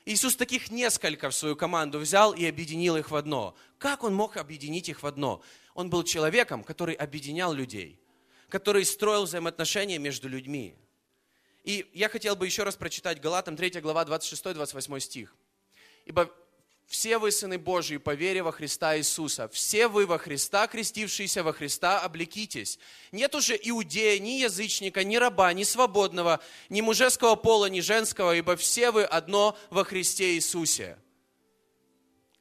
Иисус 0.05 0.37
таких 0.37 0.71
несколько 0.71 1.29
в 1.29 1.35
свою 1.35 1.57
команду 1.57 1.99
взял 1.99 2.33
и 2.33 2.45
объединил 2.45 2.95
их 2.95 3.11
в 3.11 3.15
одно. 3.15 3.55
Как 3.77 4.05
он 4.05 4.15
мог 4.15 4.37
объединить 4.37 4.87
их 4.87 5.03
в 5.03 5.05
одно? 5.05 5.41
Он 5.73 5.89
был 5.89 6.03
человеком, 6.03 6.63
который 6.63 6.95
объединял 6.95 7.51
людей, 7.51 7.99
который 8.47 8.85
строил 8.85 9.25
взаимоотношения 9.25 9.97
между 9.97 10.29
людьми. 10.29 10.75
И 11.65 11.85
я 11.93 12.07
хотел 12.07 12.37
бы 12.37 12.45
еще 12.45 12.63
раз 12.63 12.77
прочитать 12.77 13.19
Галатам 13.19 13.57
3 13.57 13.81
глава 13.81 14.05
26-28 14.05 14.99
стих. 15.01 15.35
Ибо 16.05 16.33
все 16.87 17.17
вы 17.17 17.33
сыны 17.33 17.57
Божьи 17.57 17.97
по 17.97 18.15
вере 18.15 18.41
во 18.41 18.53
Христа 18.53 18.97
Иисуса. 18.97 19.49
Все 19.49 19.89
вы 19.89 20.05
во 20.05 20.17
Христа, 20.17 20.67
крестившиеся 20.67 21.43
во 21.43 21.51
Христа, 21.51 21.99
облекитесь. 21.99 22.79
Нет 23.11 23.35
уже 23.35 23.59
иудея, 23.61 24.17
ни 24.19 24.39
язычника, 24.39 25.03
ни 25.03 25.17
раба, 25.17 25.51
ни 25.51 25.63
свободного, 25.63 26.39
ни 26.69 26.79
мужеского 26.79 27.35
пола, 27.35 27.65
ни 27.65 27.81
женского, 27.81 28.33
ибо 28.35 28.55
все 28.55 28.91
вы 28.91 29.03
одно 29.03 29.57
во 29.69 29.83
Христе 29.83 30.35
Иисусе. 30.35 30.97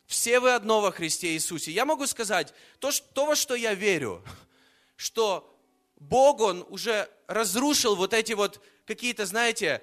Все 0.07 0.39
вы 0.39 0.55
одно 0.55 0.81
во 0.81 0.93
Христе 0.93 1.33
Иисусе. 1.33 1.73
Я 1.73 1.85
могу 1.85 2.07
сказать, 2.07 2.55
то, 2.79 2.93
то 3.15 3.27
во 3.27 3.35
что 3.35 3.57
я 3.57 3.75
верю, 3.75 4.23
что 4.95 5.53
Бог, 5.97 6.41
Он 6.41 6.65
уже 6.69 7.11
разрушил 7.27 7.97
вот 7.97 8.15
эти 8.15 8.35
вот 8.35 8.63
какие-то, 8.87 9.27
знаете, 9.27 9.83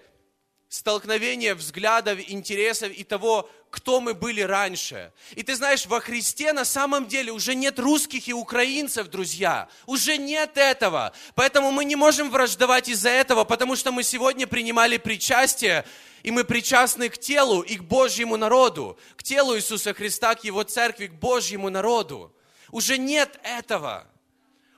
столкновения 0.74 1.54
взглядов, 1.54 2.18
интересов 2.28 2.92
и 2.92 3.04
того, 3.04 3.48
кто 3.70 4.02
мы 4.02 4.16
были 4.16 4.42
раньше. 4.42 5.14
И 5.36 5.44
ты 5.44 5.56
знаешь, 5.56 5.86
во 5.86 6.00
Христе 6.00 6.52
на 6.52 6.66
самом 6.66 7.08
деле 7.08 7.32
уже 7.32 7.54
нет 7.54 7.78
русских 7.78 8.28
и 8.28 8.34
украинцев, 8.34 9.08
друзья. 9.08 9.70
Уже 9.86 10.18
нет 10.18 10.58
этого. 10.58 11.14
Поэтому 11.36 11.70
мы 11.70 11.86
не 11.86 11.96
можем 11.96 12.32
враждовать 12.32 12.90
из-за 12.90 13.10
этого, 13.10 13.44
потому 13.44 13.76
что 13.76 13.92
мы 13.92 14.02
сегодня 14.02 14.48
принимали 14.48 14.98
причастие, 14.98 15.86
и 16.24 16.32
мы 16.32 16.44
причастны 16.44 17.10
к 17.10 17.20
телу 17.20 17.62
и 17.62 17.76
к 17.76 17.84
Божьему 17.84 18.36
народу, 18.36 18.98
к 19.16 19.22
телу 19.22 19.56
Иисуса 19.56 19.94
Христа, 19.94 20.34
к 20.34 20.44
Его 20.44 20.64
церкви, 20.64 21.06
к 21.06 21.14
Божьему 21.14 21.70
народу. 21.70 22.36
Уже 22.72 22.98
нет 22.98 23.40
этого 23.44 24.08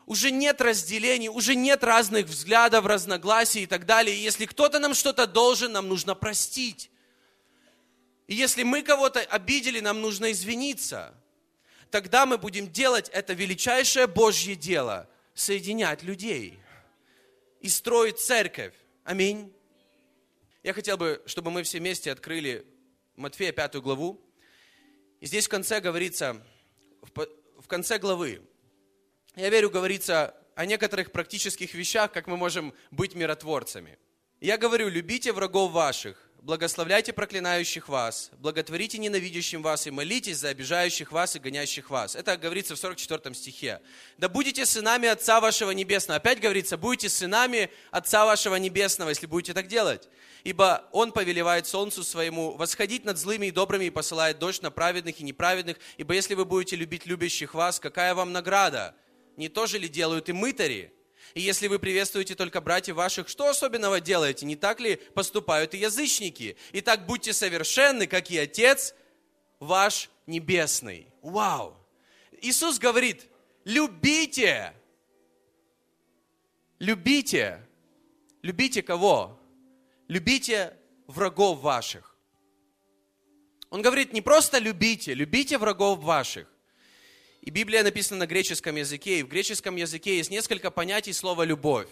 уже 0.06 0.32
нет 0.32 0.62
разделений, 0.62 1.30
уже 1.30 1.56
нет 1.56 1.84
разных 1.84 2.28
взглядов, 2.28 2.86
разногласий 2.86 3.64
и 3.64 3.66
так 3.66 3.86
далее. 3.86 4.16
И 4.16 4.20
если 4.22 4.46
кто-то 4.46 4.80
нам 4.80 4.94
что-то 4.94 5.28
должен, 5.28 5.72
нам 5.72 5.88
нужно 5.88 6.16
простить. 6.16 6.92
И 8.28 8.36
если 8.36 8.64
мы 8.64 8.82
кого-то 8.82 9.20
обидели, 9.20 9.80
нам 9.80 10.02
нужно 10.02 10.32
извиниться. 10.32 11.14
Тогда 11.92 12.26
мы 12.26 12.38
будем 12.38 12.72
делать 12.72 13.10
это 13.10 13.34
величайшее 13.34 14.08
Божье 14.08 14.56
дело– 14.56 15.10
соединять 15.36 16.02
людей 16.02 16.58
и 17.60 17.70
строить 17.70 18.20
церковь. 18.20 18.74
Аминь. 19.04 19.54
Я 20.64 20.74
хотел 20.74 20.98
бы, 20.98 21.22
чтобы 21.26 21.52
мы 21.52 21.62
все 21.64 21.80
вместе 21.80 22.12
открыли 22.12 22.66
Матфея 23.16 23.52
пятую 23.52 23.82
главу. 23.82 24.20
И 25.20 25.26
здесь 25.28 25.46
в 25.46 25.50
конце 25.50 25.82
говорится, 25.82 26.42
в 27.02 27.68
конце 27.68 28.00
главы, 28.00 28.42
я 29.36 29.50
верю, 29.50 29.70
говорится 29.70 30.34
о 30.56 30.66
некоторых 30.66 31.12
практических 31.12 31.74
вещах, 31.74 32.12
как 32.12 32.28
мы 32.28 32.38
можем 32.38 32.74
быть 32.92 33.16
миротворцами. 33.16 33.98
Я 34.40 34.58
говорю, 34.58 34.90
любите 34.90 35.34
врагов 35.34 35.72
ваших, 35.72 36.30
благословляйте 36.46 37.12
проклинающих 37.12 37.90
вас, 37.90 38.30
благотворите 38.38 38.98
ненавидящим 39.00 39.64
вас 39.64 39.88
и 39.88 39.92
молитесь 39.92 40.38
за 40.38 40.50
обижающих 40.50 41.12
вас 41.12 41.36
и 41.36 41.40
гонящих 41.40 41.90
вас. 41.90 42.16
Это 42.16 42.38
говорится 42.38 42.76
в 42.76 42.80
44 42.80 43.34
стихе. 43.34 43.82
Да 44.18 44.30
будете 44.30 44.66
сынами 44.66 45.08
Отца 45.08 45.42
вашего 45.42 45.72
Небесного. 45.72 46.18
Опять 46.18 46.40
говорится, 46.40 46.78
будете 46.78 47.10
сынами 47.10 47.72
Отца 47.92 48.26
вашего 48.26 48.56
Небесного, 48.56 49.10
если 49.10 49.26
будете 49.26 49.54
так 49.54 49.68
делать. 49.68 50.08
Ибо 50.44 50.88
Он 50.92 51.12
повелевает 51.12 51.66
солнцу 51.66 52.04
своему 52.04 52.56
восходить 52.56 53.04
над 53.04 53.18
злыми 53.18 53.48
и 53.48 53.52
добрыми 53.52 53.86
и 53.86 53.90
посылает 53.90 54.38
дождь 54.38 54.62
на 54.62 54.70
праведных 54.70 55.20
и 55.20 55.24
неправедных. 55.24 55.78
Ибо 55.98 56.14
если 56.14 56.36
вы 56.36 56.46
будете 56.46 56.76
любить 56.76 57.08
любящих 57.08 57.56
вас, 57.56 57.80
какая 57.80 58.14
вам 58.14 58.32
награда? 58.32 58.96
Не 59.38 59.50
то 59.50 59.68
же 59.68 59.78
ли 59.78 59.88
делают 59.88 60.30
и 60.30 60.34
мытари? 60.34 60.92
И 61.34 61.42
если 61.42 61.68
вы 61.68 61.80
приветствуете 61.80 62.36
только 62.36 62.62
братьев 62.62 62.96
ваших, 62.96 63.28
что 63.28 63.50
особенного 63.50 64.00
делаете? 64.00 64.46
Не 64.46 64.56
так 64.56 64.80
ли 64.80 64.96
поступают 64.96 65.74
и 65.74 65.80
язычники? 65.80 66.56
Итак, 66.74 67.06
будьте 67.06 67.34
совершенны, 67.34 68.08
как 68.08 68.32
и 68.32 68.38
Отец 68.38 68.94
ваш 69.60 70.10
Небесный. 70.28 71.08
Вау! 71.22 71.76
Иисус 72.42 72.80
говорит, 72.80 73.28
любите, 73.64 74.74
любите, 76.80 77.62
любите 78.42 78.82
кого? 78.82 79.40
Любите 80.08 80.78
врагов 81.08 81.60
ваших. 81.60 82.16
Он 83.70 83.82
говорит, 83.82 84.14
не 84.14 84.22
просто 84.22 84.58
любите, 84.58 85.14
любите 85.14 85.58
врагов 85.58 86.00
ваших. 86.00 86.48
И 87.46 87.52
Библия 87.52 87.84
написана 87.84 88.22
на 88.22 88.26
греческом 88.26 88.76
языке, 88.76 89.20
и 89.20 89.24
в 89.24 89.28
греческом 89.28 89.76
языке 89.76 90.18
есть 90.18 90.32
несколько 90.32 90.72
понятий 90.72 91.14
слова 91.14 91.44
«любовь». 91.44 91.88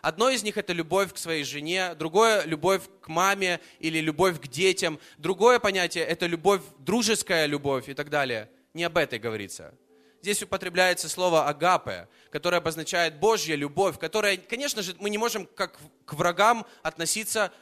Одно 0.00 0.30
из 0.30 0.42
них– 0.42 0.56
это 0.58 0.72
любовь 0.72 1.12
к 1.12 1.18
своей 1.18 1.44
жене, 1.44 1.94
другое– 1.94 2.44
любовь 2.46 2.82
к 3.02 3.08
маме 3.08 3.60
или 3.80 3.98
любовь 3.98 4.40
к 4.40 4.46
детям, 4.48 4.98
другое 5.18 5.58
понятие– 5.58 6.04
это 6.06 6.24
любовь, 6.24 6.62
дружеская 6.78 7.44
любовь 7.44 7.90
и 7.90 7.94
так 7.94 8.08
далее. 8.08 8.50
Не 8.72 8.84
об 8.84 8.96
этой 8.96 9.18
говорится. 9.18 9.74
Здесь 10.22 10.42
употребляется 10.42 11.10
слово 11.10 11.48
«агапе», 11.48 12.08
которое 12.30 12.56
обозначает 12.56 13.18
Божья 13.18 13.56
любовь, 13.56 13.98
которая, 13.98 14.38
конечно 14.38 14.82
же, 14.82 14.96
мы 15.00 15.10
не 15.10 15.18
можем 15.18 15.44
как 15.44 15.78
к 16.06 16.14
врагам 16.14 16.66
относиться 16.82 17.52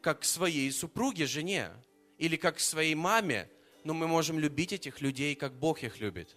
как 0.00 0.20
к 0.20 0.24
своей 0.24 0.70
супруге, 0.72 1.26
жене, 1.26 1.70
или 2.18 2.34
как 2.34 2.56
к 2.56 2.60
своей 2.60 2.96
маме, 2.96 3.48
но 3.84 3.94
мы 3.94 4.08
можем 4.08 4.40
любить 4.40 4.72
этих 4.72 5.00
людей, 5.00 5.36
как 5.36 5.52
Бог 5.52 5.84
их 5.84 6.00
любит. 6.00 6.36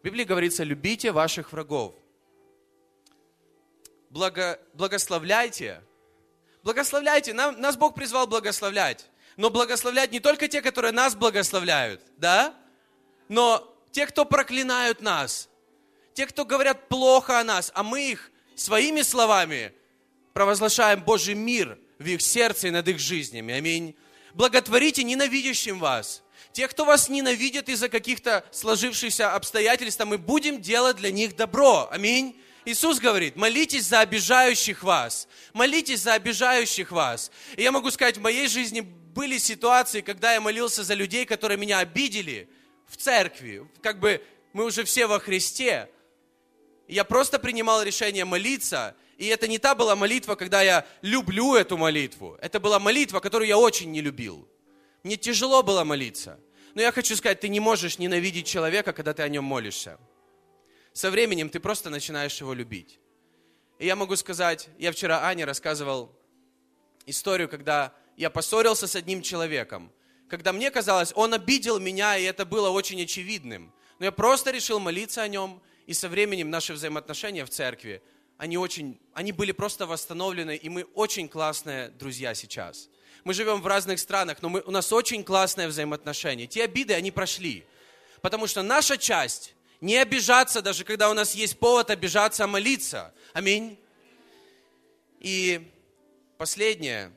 В 0.00 0.02
Библии 0.02 0.24
говорится, 0.24 0.64
любите 0.64 1.12
ваших 1.12 1.52
врагов. 1.52 1.94
Благо, 4.08 4.58
благословляйте. 4.72 5.82
Благословляйте. 6.62 7.34
Нам, 7.34 7.60
нас 7.60 7.76
Бог 7.76 7.94
призвал 7.94 8.26
благословлять. 8.26 9.06
Но 9.36 9.50
благословлять 9.50 10.10
не 10.10 10.20
только 10.20 10.48
те, 10.48 10.62
которые 10.62 10.92
нас 10.92 11.14
благословляют, 11.14 12.00
да? 12.16 12.54
Но 13.28 13.76
те, 13.92 14.06
кто 14.06 14.24
проклинают 14.24 15.02
нас. 15.02 15.50
Те, 16.14 16.26
кто 16.26 16.46
говорят 16.46 16.88
плохо 16.88 17.38
о 17.38 17.44
нас, 17.44 17.70
а 17.74 17.82
мы 17.82 18.10
их 18.10 18.30
своими 18.54 19.02
словами 19.02 19.72
провозглашаем 20.32 21.02
Божий 21.02 21.34
мир 21.34 21.78
в 21.98 22.06
их 22.06 22.22
сердце 22.22 22.68
и 22.68 22.70
над 22.70 22.88
их 22.88 22.98
жизнями. 22.98 23.52
Аминь. 23.52 23.94
Благотворите 24.32 25.04
ненавидящим 25.04 25.78
вас. 25.78 26.22
Те, 26.52 26.66
кто 26.66 26.84
вас 26.84 27.08
ненавидит 27.08 27.68
из-за 27.68 27.88
каких-то 27.88 28.44
сложившихся 28.50 29.34
обстоятельств, 29.34 30.04
мы 30.04 30.18
будем 30.18 30.60
делать 30.60 30.96
для 30.96 31.10
них 31.10 31.36
добро. 31.36 31.88
Аминь. 31.90 32.36
Иисус 32.64 32.98
говорит, 32.98 33.36
молитесь 33.36 33.86
за 33.86 34.00
обижающих 34.00 34.82
вас. 34.82 35.28
Молитесь 35.52 36.00
за 36.00 36.14
обижающих 36.14 36.90
вас. 36.90 37.30
И 37.56 37.62
я 37.62 37.72
могу 37.72 37.90
сказать, 37.90 38.18
в 38.18 38.20
моей 38.20 38.48
жизни 38.48 38.80
были 38.80 39.38
ситуации, 39.38 40.00
когда 40.00 40.34
я 40.34 40.40
молился 40.40 40.84
за 40.84 40.94
людей, 40.94 41.24
которые 41.24 41.56
меня 41.56 41.78
обидели 41.78 42.48
в 42.86 42.96
церкви. 42.96 43.66
Как 43.80 44.00
бы 44.00 44.22
мы 44.52 44.64
уже 44.64 44.84
все 44.84 45.06
во 45.06 45.20
Христе. 45.20 45.88
я 46.88 47.04
просто 47.04 47.38
принимал 47.38 47.82
решение 47.82 48.24
молиться. 48.24 48.96
И 49.16 49.26
это 49.26 49.46
не 49.46 49.58
та 49.58 49.74
была 49.74 49.96
молитва, 49.96 50.34
когда 50.34 50.62
я 50.62 50.86
люблю 51.02 51.54
эту 51.54 51.76
молитву. 51.76 52.36
Это 52.40 52.58
была 52.58 52.78
молитва, 52.78 53.20
которую 53.20 53.48
я 53.48 53.58
очень 53.58 53.90
не 53.90 54.00
любил. 54.00 54.48
Мне 55.02 55.16
тяжело 55.16 55.62
было 55.62 55.84
молиться. 55.84 56.38
Но 56.74 56.82
я 56.82 56.92
хочу 56.92 57.16
сказать, 57.16 57.40
ты 57.40 57.48
не 57.48 57.60
можешь 57.60 57.98
ненавидеть 57.98 58.46
человека, 58.46 58.92
когда 58.92 59.12
ты 59.12 59.22
о 59.22 59.28
нем 59.28 59.44
молишься. 59.44 59.98
Со 60.92 61.10
временем 61.10 61.48
ты 61.48 61.58
просто 61.58 61.90
начинаешь 61.90 62.40
его 62.40 62.52
любить. 62.52 63.00
И 63.78 63.86
я 63.86 63.96
могу 63.96 64.14
сказать, 64.16 64.68
я 64.78 64.92
вчера 64.92 65.24
Ане 65.24 65.44
рассказывал 65.44 66.12
историю, 67.06 67.48
когда 67.48 67.94
я 68.16 68.30
поссорился 68.30 68.86
с 68.86 68.94
одним 68.94 69.22
человеком. 69.22 69.90
Когда 70.28 70.52
мне 70.52 70.70
казалось, 70.70 71.12
он 71.16 71.34
обидел 71.34 71.80
меня, 71.80 72.16
и 72.16 72.24
это 72.24 72.44
было 72.44 72.68
очень 72.70 73.02
очевидным. 73.02 73.72
Но 73.98 74.04
я 74.04 74.12
просто 74.12 74.50
решил 74.50 74.78
молиться 74.78 75.22
о 75.22 75.28
нем, 75.28 75.62
и 75.86 75.94
со 75.94 76.08
временем 76.08 76.50
наши 76.50 76.72
взаимоотношения 76.72 77.44
в 77.44 77.50
церкви, 77.50 78.02
они, 78.36 78.58
очень, 78.58 79.00
они 79.12 79.32
были 79.32 79.52
просто 79.52 79.86
восстановлены, 79.86 80.56
и 80.56 80.68
мы 80.68 80.84
очень 80.94 81.28
классные 81.28 81.88
друзья 81.88 82.34
сейчас– 82.34 82.90
мы 83.24 83.34
живем 83.34 83.60
в 83.60 83.66
разных 83.66 83.98
странах, 83.98 84.38
но 84.42 84.48
мы, 84.48 84.60
у 84.62 84.70
нас 84.70 84.92
очень 84.92 85.24
классное 85.24 85.68
взаимоотношение. 85.68 86.46
Те 86.46 86.64
обиды, 86.64 86.94
они 86.94 87.10
прошли. 87.10 87.64
Потому 88.22 88.46
что 88.46 88.62
наша 88.62 88.98
часть 88.98 89.54
Не 89.80 89.96
обижаться, 89.96 90.60
даже 90.60 90.84
когда 90.84 91.10
у 91.10 91.14
нас 91.14 91.34
есть 91.34 91.58
повод 91.58 91.90
обижаться, 91.90 92.44
а 92.44 92.46
молиться. 92.46 93.14
Аминь. 93.32 93.78
И 95.18 95.70
последнее, 96.36 97.12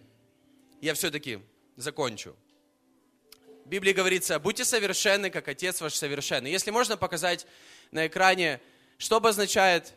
я 0.82 0.94
все-таки 0.94 1.40
закончу. 1.76 2.36
В 3.66 3.68
Библии 3.68 3.92
говорится, 3.92 4.40
будьте 4.40 4.64
совершенны, 4.64 5.30
как 5.30 5.48
Отец 5.48 5.82
ваш 5.82 5.94
совершенный. 5.94 6.52
Если 6.52 6.72
можно 6.72 6.96
показать 6.96 7.46
на 7.92 8.08
экране, 8.08 8.62
что 8.98 9.18
обозначает 9.18 9.94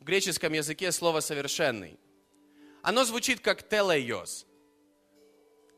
в 0.00 0.04
греческом 0.04 0.52
языке 0.52 0.92
слово 0.92 1.20
«совершенный». 1.20 1.98
Оно 2.82 3.04
звучит 3.04 3.40
как 3.40 3.66
«телейос», 3.66 4.46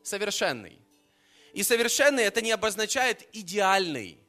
совершенный. 0.07 0.79
И 1.53 1.63
совершенный 1.63 2.23
это 2.23 2.41
не 2.41 2.51
обозначает 2.51 3.27
идеальный. 3.33 4.19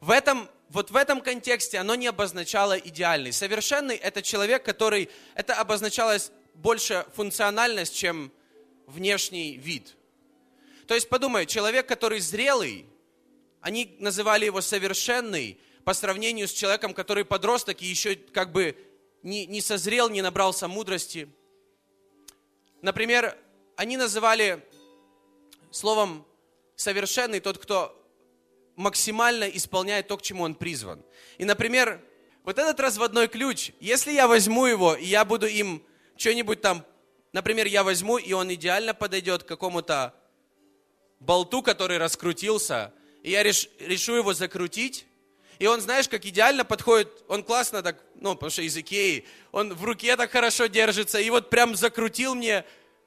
В 0.00 0.10
этом, 0.10 0.48
вот 0.68 0.90
в 0.90 0.96
этом 0.96 1.20
контексте 1.20 1.78
оно 1.78 1.94
не 1.94 2.06
обозначало 2.06 2.78
идеальный. 2.78 3.32
Совершенный 3.32 3.96
это 3.96 4.22
человек, 4.22 4.64
который, 4.64 5.08
это 5.34 5.54
обозначалось 5.54 6.30
больше 6.54 7.06
функциональность, 7.14 7.96
чем 7.96 8.32
внешний 8.86 9.56
вид. 9.56 9.96
То 10.86 10.94
есть 10.94 11.08
подумай, 11.08 11.46
человек, 11.46 11.86
который 11.86 12.20
зрелый, 12.20 12.86
они 13.60 13.96
называли 13.98 14.44
его 14.44 14.60
совершенный 14.60 15.58
по 15.84 15.94
сравнению 15.94 16.48
с 16.48 16.52
человеком, 16.52 16.92
который 16.92 17.24
подросток 17.24 17.80
и 17.80 17.86
еще 17.86 18.14
как 18.14 18.52
бы 18.52 18.76
не, 19.22 19.46
не 19.46 19.60
созрел, 19.60 20.10
не 20.10 20.20
набрался 20.20 20.68
мудрости. 20.68 21.28
Например, 22.82 23.38
они 23.76 23.96
называли 23.96 24.62
словом 25.74 26.24
совершенный 26.76 27.40
тот, 27.40 27.58
кто 27.58 28.00
максимально 28.76 29.44
исполняет 29.44 30.08
то, 30.08 30.16
к 30.16 30.22
чему 30.22 30.44
он 30.44 30.54
призван. 30.54 31.04
И, 31.38 31.44
например, 31.44 32.00
вот 32.44 32.58
этот 32.58 32.78
разводной 32.80 33.28
ключ, 33.28 33.72
если 33.80 34.12
я 34.12 34.28
возьму 34.28 34.66
его, 34.66 34.94
и 34.94 35.04
я 35.04 35.24
буду 35.24 35.46
им 35.46 35.82
что-нибудь 36.16 36.60
там, 36.60 36.84
например, 37.32 37.66
я 37.66 37.82
возьму, 37.82 38.18
и 38.18 38.32
он 38.32 38.52
идеально 38.54 38.94
подойдет 38.94 39.42
к 39.42 39.48
какому-то 39.48 40.14
болту, 41.18 41.62
который 41.62 41.98
раскрутился, 41.98 42.92
и 43.22 43.30
я 43.30 43.42
реш, 43.42 43.68
решу 43.80 44.14
его 44.14 44.32
закрутить, 44.32 45.06
и 45.58 45.66
он, 45.66 45.80
знаешь, 45.80 46.08
как 46.08 46.24
идеально 46.24 46.64
подходит, 46.64 47.08
он 47.28 47.42
классно 47.42 47.82
так, 47.82 48.00
ну, 48.16 48.34
потому 48.34 48.50
что 48.50 48.62
из 48.62 48.76
Икеи, 48.76 49.24
он 49.50 49.72
в 49.72 49.84
руке 49.84 50.16
так 50.16 50.30
хорошо 50.30 50.66
держится, 50.66 51.18
и 51.18 51.30
вот 51.30 51.50
прям 51.50 51.74
закрутил 51.74 52.34
мне, 52.34 52.64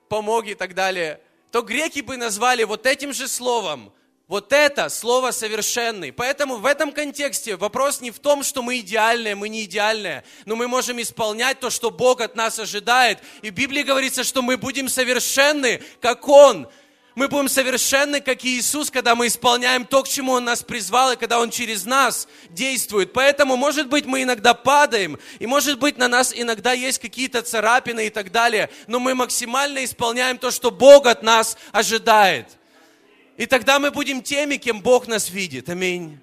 помог 0.09 0.47
и 0.47 0.53
так 0.53 0.74
далее 0.74 1.22
то 1.52 1.62
греки 1.62 2.02
бы 2.02 2.18
назвали 2.18 2.64
вот 2.64 2.86
этим 2.86 3.14
же 3.14 3.28
словом, 3.28 3.91
вот 4.28 4.52
это 4.52 4.89
слово 4.89 5.32
совершенный. 5.32 6.12
Поэтому 6.12 6.58
в 6.58 6.66
этом 6.66 6.91
контексте 6.91 7.56
вопрос 7.56 8.02
не 8.02 8.12
в 8.12 8.20
том, 8.20 8.43
что 8.43 8.62
мы 8.62 8.80
идеальные, 8.80 9.36
мы 9.36 9.48
не 9.48 9.64
идеальные, 9.64 10.26
но 10.45 10.56
мы 10.56 10.68
можем 10.68 11.02
исполнять 11.02 11.60
то, 11.60 11.70
что 11.70 11.91
Бог 11.91 12.20
от 12.20 12.36
нас 12.36 12.60
ожидает. 12.60 13.20
И 13.41 13.50
в 13.50 13.54
Библии 13.54 13.84
говорится, 13.84 14.24
что 14.24 14.41
мы 14.41 14.58
будем 14.58 14.89
совершенны, 14.89 15.82
как 16.02 16.28
Он. 16.28 16.68
Мы 17.18 17.30
будем 17.30 17.49
совершенны, 17.49 18.22
как 18.22 18.45
Иисус, 18.45 18.91
когда 18.91 19.15
мы 19.15 19.26
исполняем 19.26 19.86
то, 19.86 20.03
к 20.03 20.07
чему 20.07 20.34
Он 20.34 20.45
нас 20.45 20.61
призвал, 20.61 21.13
и 21.13 21.15
когда 21.15 21.39
Он 21.39 21.49
через 21.49 21.84
нас 21.84 22.28
действует. 22.51 23.11
Поэтому, 23.11 23.55
может 23.55 23.89
быть, 23.89 24.05
мы 24.05 24.22
иногда 24.22 24.53
падаем, 24.53 25.18
и 25.39 25.47
может 25.47 25.80
быть, 25.80 25.97
на 25.97 26.07
нас 26.07 26.32
иногда 26.32 26.74
есть 26.74 26.99
какие-то 26.99 27.41
царапины 27.41 28.05
и 28.05 28.09
так 28.11 28.32
далее, 28.32 28.70
но 28.86 28.99
мы 28.99 29.15
максимально 29.15 29.84
исполняем 29.84 30.38
то, 30.38 30.51
что 30.51 30.70
Бог 30.70 31.07
от 31.07 31.24
нас 31.24 31.57
ожидает. 31.72 32.49
И 33.36 33.47
тогда 33.47 33.80
мы 33.80 33.89
будем 33.89 34.22
теми, 34.22 34.57
кем 34.57 34.82
Бог 34.82 35.07
нас 35.07 35.32
видит. 35.32 35.70
Аминь. 35.70 36.20